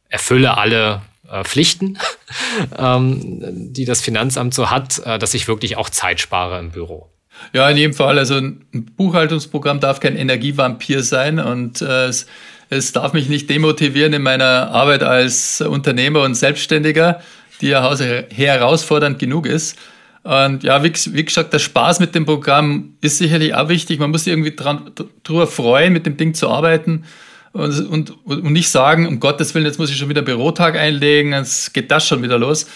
erfülle 0.08 0.56
alle 0.56 1.02
äh, 1.30 1.44
Pflichten, 1.44 1.98
ähm, 2.78 3.72
die 3.72 3.84
das 3.84 4.00
Finanzamt 4.00 4.54
so 4.54 4.70
hat, 4.70 4.98
äh, 5.00 5.18
dass 5.18 5.34
ich 5.34 5.48
wirklich 5.48 5.76
auch 5.76 5.90
Zeit 5.90 6.20
spare 6.20 6.58
im 6.60 6.70
Büro. 6.70 7.10
Ja, 7.52 7.68
in 7.70 7.76
jedem 7.76 7.94
Fall. 7.94 8.18
Also 8.18 8.36
ein 8.36 8.64
Buchhaltungsprogramm 8.96 9.80
darf 9.80 10.00
kein 10.00 10.16
Energievampir 10.16 11.02
sein 11.02 11.38
und 11.38 11.80
äh, 11.82 12.06
es, 12.06 12.26
es 12.68 12.92
darf 12.92 13.12
mich 13.12 13.28
nicht 13.28 13.48
demotivieren 13.48 14.12
in 14.12 14.22
meiner 14.22 14.70
Arbeit 14.70 15.02
als 15.02 15.60
Unternehmer 15.60 16.22
und 16.22 16.34
Selbstständiger, 16.34 17.20
die 17.60 17.68
ja 17.68 17.96
herausfordernd 18.30 19.18
genug 19.18 19.46
ist. 19.46 19.78
Und 20.22 20.64
ja, 20.64 20.82
wie, 20.82 20.92
wie, 20.92 21.24
gesagt, 21.24 21.52
der 21.52 21.60
Spaß 21.60 22.00
mit 22.00 22.16
dem 22.16 22.26
Programm 22.26 22.96
ist 23.00 23.18
sicherlich 23.18 23.54
auch 23.54 23.68
wichtig. 23.68 24.00
Man 24.00 24.10
muss 24.10 24.24
sich 24.24 24.32
irgendwie 24.32 24.56
dran, 24.56 24.90
drüber 25.22 25.46
freuen, 25.46 25.92
mit 25.92 26.04
dem 26.04 26.16
Ding 26.16 26.34
zu 26.34 26.50
arbeiten 26.50 27.04
und, 27.52 27.88
und, 27.88 28.26
und 28.26 28.52
nicht 28.52 28.68
sagen, 28.68 29.06
um 29.06 29.20
Gottes 29.20 29.54
Willen, 29.54 29.66
jetzt 29.66 29.78
muss 29.78 29.90
ich 29.90 29.96
schon 29.96 30.08
wieder 30.08 30.22
Bürotag 30.22 30.76
einlegen, 30.76 31.32
jetzt 31.32 31.72
geht 31.72 31.92
das 31.92 32.06
schon 32.06 32.22
wieder 32.22 32.38
los. 32.38 32.66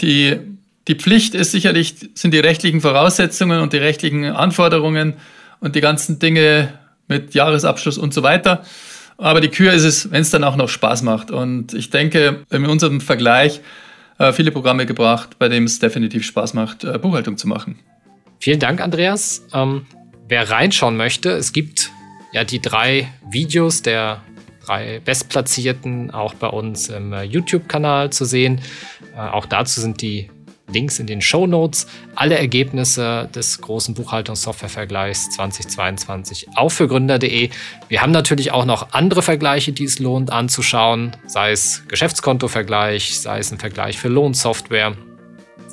Die, 0.00 0.38
die 0.88 0.94
Pflicht 0.94 1.34
ist 1.34 1.50
sicherlich, 1.50 1.94
sind 2.14 2.32
die 2.32 2.38
rechtlichen 2.38 2.80
Voraussetzungen 2.80 3.60
und 3.60 3.72
die 3.72 3.78
rechtlichen 3.78 4.24
Anforderungen 4.24 5.14
und 5.60 5.74
die 5.74 5.80
ganzen 5.80 6.18
Dinge 6.18 6.72
mit 7.08 7.34
Jahresabschluss 7.34 7.98
und 7.98 8.14
so 8.14 8.22
weiter. 8.22 8.64
Aber 9.18 9.40
die 9.40 9.48
Kür 9.48 9.72
ist 9.72 9.84
es, 9.84 10.10
wenn 10.10 10.22
es 10.22 10.30
dann 10.30 10.44
auch 10.44 10.56
noch 10.56 10.68
Spaß 10.68 11.02
macht. 11.02 11.30
Und 11.30 11.72
ich 11.74 11.90
denke, 11.90 12.44
in 12.50 12.66
unserem 12.66 13.00
Vergleich 13.00 13.60
äh, 14.18 14.32
viele 14.32 14.50
Programme 14.50 14.86
gebracht, 14.86 15.38
bei 15.38 15.48
denen 15.48 15.66
es 15.66 15.78
definitiv 15.78 16.24
Spaß 16.24 16.54
macht, 16.54 16.84
äh, 16.84 16.98
Buchhaltung 16.98 17.36
zu 17.36 17.48
machen. 17.48 17.78
Vielen 18.38 18.60
Dank, 18.60 18.80
Andreas. 18.80 19.46
Ähm, 19.54 19.86
wer 20.28 20.50
reinschauen 20.50 20.96
möchte, 20.96 21.30
es 21.30 21.52
gibt 21.52 21.90
ja 22.32 22.44
die 22.44 22.60
drei 22.60 23.08
Videos 23.30 23.82
der 23.82 24.22
drei 24.64 25.00
Bestplatzierten 25.04 26.10
auch 26.10 26.34
bei 26.34 26.48
uns 26.48 26.88
im 26.88 27.12
äh, 27.12 27.22
YouTube-Kanal 27.22 28.10
zu 28.10 28.24
sehen. 28.24 28.60
Äh, 29.16 29.20
auch 29.20 29.46
dazu 29.46 29.80
sind 29.80 30.02
die 30.02 30.28
Links 30.72 30.98
in 30.98 31.06
den 31.06 31.20
Show 31.22 31.46
Notes. 31.46 31.86
Alle 32.14 32.38
Ergebnisse 32.38 33.28
des 33.34 33.60
großen 33.60 33.94
Buchhaltungssoftware-Vergleichs 33.94 35.30
2022 35.30 36.48
auch 36.54 36.70
für 36.70 36.88
Gründer.de. 36.88 37.50
Wir 37.88 38.02
haben 38.02 38.12
natürlich 38.12 38.52
auch 38.52 38.64
noch 38.64 38.92
andere 38.92 39.22
Vergleiche, 39.22 39.72
die 39.72 39.84
es 39.84 39.98
lohnt 39.98 40.30
anzuschauen, 40.30 41.16
sei 41.26 41.52
es 41.52 41.84
Geschäftskonto-Vergleich, 41.88 43.18
sei 43.20 43.38
es 43.38 43.52
ein 43.52 43.58
Vergleich 43.58 43.98
für 43.98 44.08
Lohnsoftware. 44.08 44.96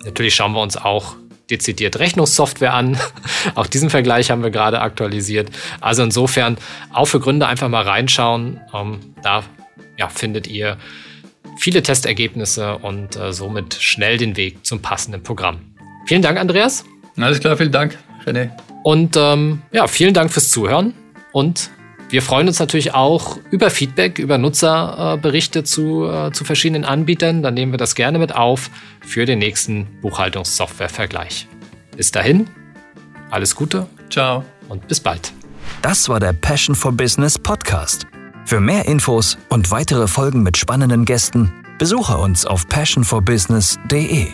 Natürlich 0.06 0.36
schauen 0.36 0.54
wir 0.54 0.62
uns 0.62 0.78
auch 0.78 1.16
dezidiert 1.50 2.00
Rechnungssoftware 2.00 2.74
an. 2.74 2.98
auch 3.56 3.68
diesen 3.68 3.90
Vergleich 3.90 4.32
haben 4.32 4.44
wir 4.44 4.52
gerade 4.52 4.82
aktualisiert. 4.82 5.50
Also 5.82 6.04
insofern 6.04 6.58
auch 6.92 7.06
für 7.06 7.20
Gründer 7.20 7.48
einfach 7.48 7.70
mal 7.70 7.84
reinschauen. 7.84 8.60
Ähm, 8.74 9.00
da 9.22 9.44
ja, 9.98 10.10
findet 10.10 10.48
ihr 10.48 10.78
viele 11.58 11.84
Testergebnisse 11.84 12.78
und 12.78 13.16
äh, 13.16 13.34
somit 13.34 13.74
schnell 13.76 14.18
den 14.18 14.38
Weg 14.38 14.66
zum 14.66 14.82
passenden 14.82 15.24
Programm. 15.24 15.60
Vielen 16.08 16.22
Dank, 16.22 16.40
Andreas. 16.40 16.86
Alles 17.18 17.40
klar, 17.40 17.58
vielen 17.58 17.72
Dank, 17.72 17.98
René. 18.26 18.50
Und 18.84 19.16
ähm, 19.18 19.62
ja, 19.72 19.88
vielen 19.88 20.14
Dank 20.14 20.32
fürs 20.32 20.50
Zuhören 20.50 20.94
und 21.32 21.70
wir 22.14 22.22
freuen 22.22 22.48
uns 22.48 22.60
natürlich 22.60 22.94
auch 22.94 23.40
über 23.50 23.72
Feedback, 23.72 24.20
über 24.20 24.38
Nutzerberichte 24.38 25.60
äh, 25.60 25.64
zu, 25.64 26.06
äh, 26.06 26.32
zu 26.32 26.44
verschiedenen 26.46 26.86
Anbietern. 26.86 27.42
Dann 27.42 27.56
nehmen 27.56 27.74
wir 27.74 27.80
das 27.80 27.96
gerne 27.96 28.20
mit 28.20 28.36
auf 28.36 28.70
für 29.02 29.26
den 29.26 29.40
nächsten 29.40 29.88
Buchhaltungssoftware-Vergleich. 30.02 31.48
Bis 31.98 32.12
dahin, 32.12 32.48
alles 33.32 33.56
Gute. 33.56 33.88
Ciao. 34.12 34.46
Und 34.70 34.88
bis 34.88 35.00
bald. 35.00 35.34
Das 35.82 36.08
war 36.08 36.20
der 36.20 36.34
Passion 36.34 36.76
for 36.76 36.92
Business 36.92 37.40
Podcast. 37.40 38.06
Für 38.46 38.60
mehr 38.60 38.86
Infos 38.86 39.38
und 39.50 39.72
weitere 39.72 40.08
Folgen 40.08 40.44
mit 40.44 40.58
spannenden 40.58 41.06
Gästen 41.06 41.54
besuche 41.80 42.18
uns 42.18 42.46
auf 42.46 42.68
passionforbusiness.de. 42.68 44.28